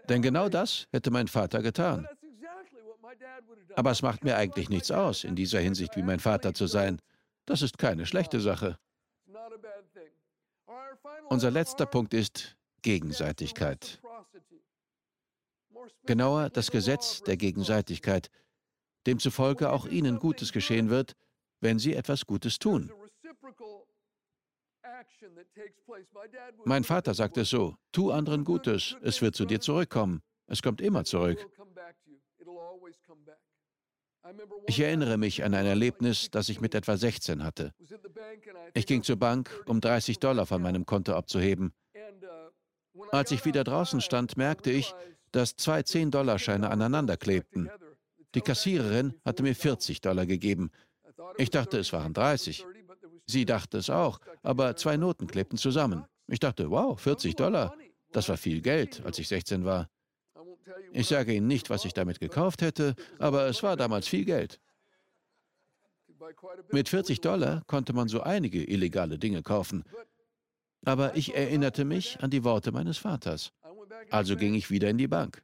Denn 0.08 0.22
genau 0.22 0.48
das 0.48 0.86
hätte 0.92 1.10
mein 1.10 1.28
Vater 1.28 1.62
getan. 1.62 2.08
Aber 3.74 3.90
es 3.90 4.02
macht 4.02 4.24
mir 4.24 4.36
eigentlich 4.36 4.68
nichts 4.68 4.90
aus, 4.90 5.24
in 5.24 5.36
dieser 5.36 5.60
Hinsicht 5.60 5.96
wie 5.96 6.02
mein 6.02 6.20
Vater 6.20 6.54
zu 6.54 6.66
sein. 6.66 7.00
Das 7.44 7.62
ist 7.62 7.78
keine 7.78 8.06
schlechte 8.06 8.40
Sache. 8.40 8.78
Unser 11.28 11.50
letzter 11.50 11.86
Punkt 11.86 12.14
ist 12.14 12.56
Gegenseitigkeit. 12.82 14.00
Genauer 16.04 16.50
das 16.50 16.70
Gesetz 16.70 17.22
der 17.22 17.36
Gegenseitigkeit, 17.36 18.30
demzufolge 19.06 19.70
auch 19.70 19.86
Ihnen 19.86 20.18
Gutes 20.18 20.52
geschehen 20.52 20.90
wird, 20.90 21.14
wenn 21.60 21.78
Sie 21.78 21.94
etwas 21.94 22.26
Gutes 22.26 22.58
tun. 22.58 22.92
Mein 26.64 26.84
Vater 26.84 27.14
sagt 27.14 27.36
es 27.36 27.50
so, 27.50 27.76
tu 27.92 28.10
anderen 28.10 28.44
Gutes, 28.44 28.96
es 29.02 29.20
wird 29.22 29.34
zu 29.34 29.44
dir 29.44 29.60
zurückkommen. 29.60 30.22
Es 30.46 30.62
kommt 30.62 30.80
immer 30.80 31.04
zurück. 31.04 31.44
Ich 34.66 34.80
erinnere 34.80 35.16
mich 35.18 35.44
an 35.44 35.54
ein 35.54 35.66
Erlebnis, 35.66 36.30
das 36.30 36.48
ich 36.48 36.60
mit 36.60 36.74
etwa 36.74 36.96
16 36.96 37.44
hatte. 37.44 37.72
Ich 38.74 38.86
ging 38.86 39.02
zur 39.02 39.16
Bank, 39.16 39.50
um 39.66 39.80
30 39.80 40.18
Dollar 40.18 40.46
von 40.46 40.60
meinem 40.60 40.84
Konto 40.84 41.14
abzuheben. 41.14 41.72
Als 43.12 43.30
ich 43.30 43.44
wieder 43.44 43.62
draußen 43.62 44.00
stand, 44.00 44.36
merkte 44.36 44.70
ich, 44.70 44.94
dass 45.36 45.54
zwei 45.54 45.80
10-Dollar-Scheine 45.80 46.70
aneinander 46.70 47.18
klebten. 47.18 47.68
Die 48.34 48.40
Kassiererin 48.40 49.12
hatte 49.22 49.42
mir 49.42 49.54
40 49.54 50.00
Dollar 50.00 50.24
gegeben. 50.24 50.70
Ich 51.36 51.50
dachte, 51.50 51.78
es 51.78 51.92
waren 51.92 52.14
30. 52.14 52.64
Sie 53.26 53.44
dachte 53.44 53.76
es 53.76 53.90
auch, 53.90 54.18
aber 54.42 54.76
zwei 54.76 54.96
Noten 54.96 55.26
klebten 55.26 55.58
zusammen. 55.58 56.06
Ich 56.26 56.40
dachte, 56.40 56.70
wow, 56.70 56.98
40 56.98 57.36
Dollar. 57.36 57.76
Das 58.12 58.30
war 58.30 58.38
viel 58.38 58.62
Geld, 58.62 59.04
als 59.04 59.18
ich 59.18 59.28
16 59.28 59.66
war. 59.66 59.90
Ich 60.92 61.08
sage 61.08 61.34
Ihnen 61.34 61.48
nicht, 61.48 61.68
was 61.68 61.84
ich 61.84 61.92
damit 61.92 62.18
gekauft 62.18 62.62
hätte, 62.62 62.94
aber 63.18 63.46
es 63.46 63.62
war 63.62 63.76
damals 63.76 64.08
viel 64.08 64.24
Geld. 64.24 64.58
Mit 66.72 66.88
40 66.88 67.20
Dollar 67.20 67.62
konnte 67.66 67.92
man 67.92 68.08
so 68.08 68.22
einige 68.22 68.64
illegale 68.64 69.18
Dinge 69.18 69.42
kaufen. 69.42 69.84
Aber 70.86 71.14
ich 71.14 71.34
erinnerte 71.34 71.84
mich 71.84 72.18
an 72.20 72.30
die 72.30 72.42
Worte 72.42 72.72
meines 72.72 72.96
Vaters. 72.96 73.52
Also 74.10 74.36
ging 74.36 74.54
ich 74.54 74.70
wieder 74.70 74.88
in 74.88 74.98
die 74.98 75.08
Bank. 75.08 75.42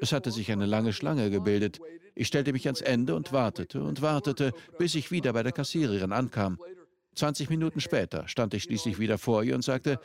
Es 0.00 0.12
hatte 0.12 0.30
sich 0.30 0.50
eine 0.50 0.66
lange 0.66 0.92
Schlange 0.92 1.30
gebildet. 1.30 1.80
Ich 2.14 2.26
stellte 2.26 2.52
mich 2.52 2.66
ans 2.66 2.80
Ende 2.80 3.14
und 3.14 3.32
wartete 3.32 3.82
und 3.82 4.02
wartete, 4.02 4.52
bis 4.78 4.94
ich 4.94 5.10
wieder 5.10 5.32
bei 5.32 5.42
der 5.42 5.52
Kassiererin 5.52 6.12
ankam. 6.12 6.58
20 7.14 7.50
Minuten 7.50 7.80
später 7.80 8.26
stand 8.28 8.54
ich 8.54 8.64
schließlich 8.64 8.98
wieder 8.98 9.18
vor 9.18 9.42
ihr 9.44 9.54
und 9.54 9.62
sagte, 9.62 10.00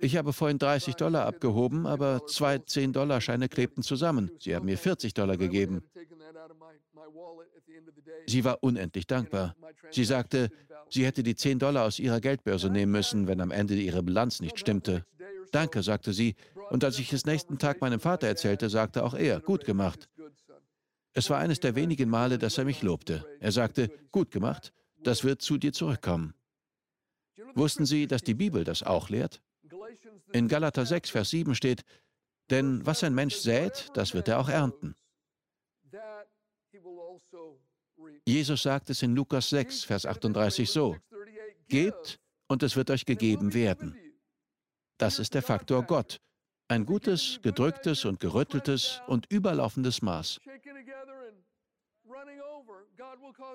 ich 0.00 0.16
habe 0.16 0.32
vorhin 0.32 0.58
30 0.58 0.94
Dollar 0.94 1.26
abgehoben, 1.26 1.86
aber 1.86 2.26
zwei 2.26 2.56
10-Dollar-Scheine 2.56 3.48
klebten 3.48 3.82
zusammen. 3.82 4.30
Sie 4.38 4.54
haben 4.54 4.66
mir 4.66 4.78
40 4.78 5.14
Dollar 5.14 5.36
gegeben. 5.36 5.82
Sie 8.26 8.44
war 8.44 8.58
unendlich 8.62 9.06
dankbar. 9.06 9.56
Sie 9.90 10.04
sagte, 10.04 10.50
sie 10.88 11.04
hätte 11.04 11.22
die 11.22 11.34
10 11.34 11.58
Dollar 11.58 11.84
aus 11.84 11.98
ihrer 11.98 12.20
Geldbörse 12.20 12.70
nehmen 12.70 12.92
müssen, 12.92 13.26
wenn 13.26 13.40
am 13.40 13.50
Ende 13.50 13.74
ihre 13.74 14.02
Bilanz 14.02 14.40
nicht 14.40 14.58
stimmte. 14.58 15.04
Danke, 15.50 15.82
sagte 15.82 16.12
sie, 16.12 16.36
und 16.70 16.84
als 16.84 16.98
ich 16.98 17.12
es 17.12 17.26
nächsten 17.26 17.58
Tag 17.58 17.80
meinem 17.80 18.00
Vater 18.00 18.26
erzählte, 18.26 18.68
sagte 18.68 19.04
auch 19.04 19.14
er, 19.14 19.40
gut 19.40 19.64
gemacht. 19.64 20.08
Es 21.12 21.30
war 21.30 21.38
eines 21.38 21.60
der 21.60 21.74
wenigen 21.74 22.08
Male, 22.08 22.38
dass 22.38 22.58
er 22.58 22.64
mich 22.64 22.82
lobte. 22.82 23.24
Er 23.40 23.52
sagte, 23.52 23.90
gut 24.12 24.30
gemacht, 24.30 24.72
das 25.02 25.24
wird 25.24 25.42
zu 25.42 25.58
dir 25.58 25.72
zurückkommen. 25.72 26.34
Wussten 27.54 27.86
Sie, 27.86 28.06
dass 28.06 28.22
die 28.22 28.34
Bibel 28.34 28.64
das 28.64 28.82
auch 28.82 29.08
lehrt? 29.08 29.40
In 30.32 30.48
Galater 30.48 30.84
6, 30.84 31.10
Vers 31.10 31.30
7 31.30 31.54
steht, 31.54 31.84
denn 32.50 32.84
was 32.86 33.02
ein 33.02 33.14
Mensch 33.14 33.36
sät, 33.36 33.88
das 33.94 34.14
wird 34.14 34.28
er 34.28 34.38
auch 34.38 34.48
ernten. 34.48 34.94
Jesus 38.26 38.62
sagt 38.62 38.90
es 38.90 39.02
in 39.02 39.14
Lukas 39.14 39.50
6, 39.50 39.84
Vers 39.84 40.06
38 40.06 40.70
so, 40.70 40.96
Gebt 41.68 42.18
und 42.46 42.62
es 42.62 42.76
wird 42.76 42.90
euch 42.90 43.04
gegeben 43.04 43.54
werden. 43.54 43.98
Das 44.98 45.18
ist 45.18 45.34
der 45.34 45.42
Faktor 45.42 45.82
Gott, 45.82 46.20
ein 46.68 46.84
gutes, 46.84 47.40
gedrücktes 47.42 48.04
und 48.04 48.20
gerütteltes 48.20 49.00
und 49.06 49.26
überlaufendes 49.30 50.02
Maß. 50.02 50.40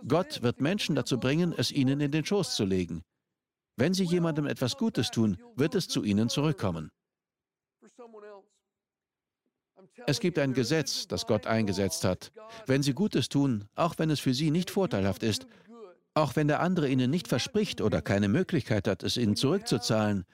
Gott 0.07 0.41
wird 0.41 0.61
Menschen 0.61 0.95
dazu 0.95 1.19
bringen, 1.19 1.53
es 1.55 1.71
ihnen 1.71 2.01
in 2.01 2.11
den 2.11 2.25
Schoß 2.25 2.55
zu 2.55 2.65
legen. 2.65 3.03
Wenn 3.77 3.93
sie 3.93 4.03
jemandem 4.03 4.45
etwas 4.45 4.77
Gutes 4.77 5.11
tun, 5.11 5.37
wird 5.55 5.75
es 5.75 5.87
zu 5.87 6.03
ihnen 6.03 6.29
zurückkommen. 6.29 6.91
Es 10.07 10.19
gibt 10.19 10.39
ein 10.39 10.53
Gesetz, 10.53 11.07
das 11.07 11.27
Gott 11.27 11.45
eingesetzt 11.45 12.03
hat. 12.03 12.31
Wenn 12.65 12.83
sie 12.83 12.93
Gutes 12.93 13.29
tun, 13.29 13.67
auch 13.75 13.97
wenn 13.97 14.09
es 14.09 14.19
für 14.19 14.33
sie 14.33 14.51
nicht 14.51 14.71
vorteilhaft 14.71 15.23
ist, 15.23 15.45
auch 16.13 16.35
wenn 16.35 16.47
der 16.47 16.61
andere 16.61 16.89
ihnen 16.89 17.09
nicht 17.09 17.27
verspricht 17.27 17.81
oder 17.81 18.01
keine 18.01 18.27
Möglichkeit 18.27 18.87
hat, 18.87 19.03
es 19.03 19.17
ihnen 19.17 19.35
zurückzuzahlen, 19.35 20.25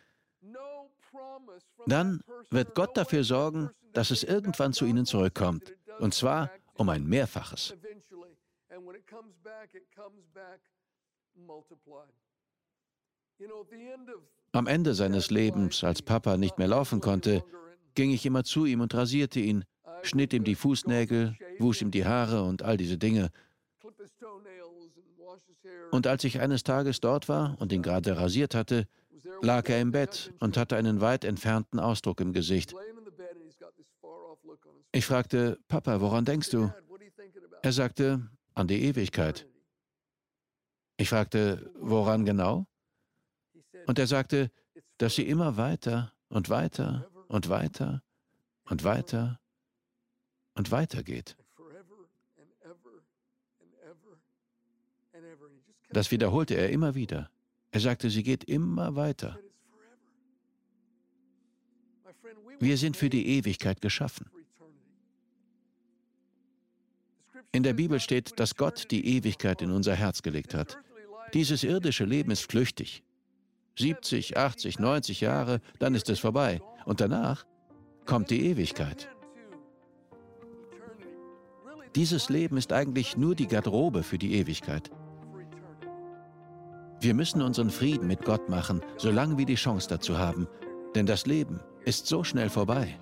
dann 1.86 2.22
wird 2.50 2.76
Gott 2.76 2.96
dafür 2.98 3.24
sorgen, 3.24 3.70
dass 3.94 4.12
es 4.12 4.24
irgendwann 4.24 4.74
zu 4.74 4.86
ihnen 4.86 5.06
zurückkommt. 5.06 5.74
Und 6.00 6.13
zwar 6.13 6.52
um 6.76 6.89
ein 6.89 7.06
Mehrfaches. 7.06 7.76
Am 14.52 14.68
Ende 14.68 14.94
seines 14.94 15.30
Lebens, 15.30 15.84
als 15.84 16.02
Papa 16.02 16.38
nicht 16.38 16.58
mehr 16.58 16.68
laufen 16.68 17.00
konnte, 17.00 17.44
ging 17.96 18.12
ich 18.12 18.26
immer 18.26 18.44
zu 18.44 18.65
ihm 18.65 18.82
und 18.82 18.94
rasierte 18.94 19.39
ihn, 19.39 19.65
schnitt 20.04 20.34
ihm 20.34 20.44
die 20.44 20.56
Fußnägel, 20.56 21.38
wusch 21.60 21.82
ihm 21.82 21.92
die 21.92 22.06
Haare 22.06 22.44
und 22.44 22.63
all 22.63 22.78
diese 22.78 22.98
Dinge. 22.98 23.30
Und 25.92 26.08
als 26.08 26.24
ich 26.24 26.39
eines 26.39 26.63
Tages 26.63 27.00
dort 27.00 27.30
war 27.30 27.58
und 27.60 27.72
ihn 27.72 27.82
gerade 27.82 28.18
rasiert 28.18 28.56
hatte, 28.56 28.88
lag 29.41 29.69
er 29.69 29.82
im 29.82 29.91
Bett 29.91 30.34
und 30.39 30.58
hatte 30.58 30.75
einen 30.75 31.02
weit 31.02 31.23
entfernten 31.23 31.80
Ausdruck 31.80 32.21
im 32.21 32.34
Gesicht. 32.34 32.73
Ich 34.91 35.06
fragte, 35.06 35.60
Papa, 35.67 36.02
woran 36.02 36.25
denkst 36.25 36.49
du? 36.49 36.73
Er 37.62 37.73
sagte, 37.73 38.30
an 38.54 38.67
die 38.67 38.84
Ewigkeit. 38.84 39.47
Ich 40.97 41.10
fragte, 41.10 41.71
woran 41.80 42.25
genau? 42.25 42.65
Und 43.86 43.99
er 43.99 44.08
sagte, 44.08 44.52
dass 44.97 45.15
sie 45.15 45.28
immer 45.28 45.58
weiter 45.58 46.13
und 46.30 46.49
weiter 46.49 47.10
und 47.28 47.49
weiter 47.49 48.04
und 48.65 48.84
weiter 48.84 49.39
und 50.56 50.71
weiter 50.71 51.04
geht. 51.04 51.38
Das 55.91 56.12
wiederholte 56.12 56.56
er 56.56 56.69
immer 56.69 56.95
wieder. 56.95 57.32
Er 57.71 57.79
sagte, 57.79 58.10
sie 58.10 58.23
geht 58.23 58.43
immer 58.43 58.95
weiter. 58.95 59.39
Wir 62.60 62.77
sind 62.77 62.97
für 62.97 63.10
die 63.10 63.25
Ewigkeit 63.38 63.79
geschaffen. 63.82 64.29
In 67.51 67.63
der 67.63 67.73
Bibel 67.73 67.99
steht, 67.99 68.39
dass 68.39 68.55
Gott 68.55 68.91
die 68.91 69.17
Ewigkeit 69.17 69.62
in 69.62 69.71
unser 69.71 69.95
Herz 69.95 70.21
gelegt 70.21 70.53
hat. 70.53 70.77
Dieses 71.34 71.63
irdische 71.63 72.05
Leben 72.05 72.32
ist 72.32 72.49
flüchtig. 72.51 73.03
70, 73.77 74.38
80, 74.38 74.79
90 74.79 75.21
Jahre, 75.21 75.62
dann 75.79 75.95
ist 75.95 76.10
es 76.10 76.19
vorbei. 76.19 76.62
Und 76.86 77.01
danach 77.01 77.45
kommt 78.05 78.29
die 78.29 78.45
Ewigkeit. 78.45 79.10
Dieses 81.95 82.29
Leben 82.29 82.58
ist 82.58 82.71
eigentlich 82.71 83.17
nur 83.17 83.36
die 83.36 83.47
Garderobe 83.47 84.03
für 84.03 84.17
die 84.17 84.34
Ewigkeit. 84.34 84.91
Wir 87.01 87.13
müssen 87.13 87.41
unseren 87.41 87.69
Frieden 87.69 88.07
mit 88.07 88.25
Gott 88.25 88.49
machen, 88.49 88.81
solange 88.97 89.38
wir 89.38 89.45
die 89.45 89.55
Chance 89.55 89.88
dazu 89.88 90.17
haben. 90.17 90.49
Denn 90.95 91.05
das 91.05 91.25
Leben 91.25 91.62
ist 91.85 92.07
so 92.07 92.25
schnell 92.25 92.49
vorbei. 92.49 92.99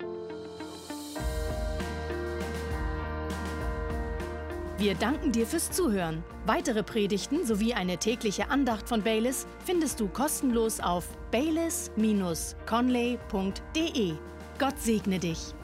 Wir 4.78 4.94
danken 4.94 5.32
dir 5.32 5.48
fürs 5.48 5.72
Zuhören. 5.72 6.24
Weitere 6.46 6.84
Predigten 6.84 7.44
sowie 7.44 7.74
eine 7.74 7.98
tägliche 7.98 8.52
Andacht 8.52 8.88
von 8.88 9.02
Baylis 9.02 9.48
findest 9.66 10.00
du 10.00 10.08
kostenlos 10.08 10.80
auf 10.80 11.08
baylis-conley.de. 11.32 14.14
Gott 14.60 14.80
segne 14.80 15.18
dich. 15.18 15.56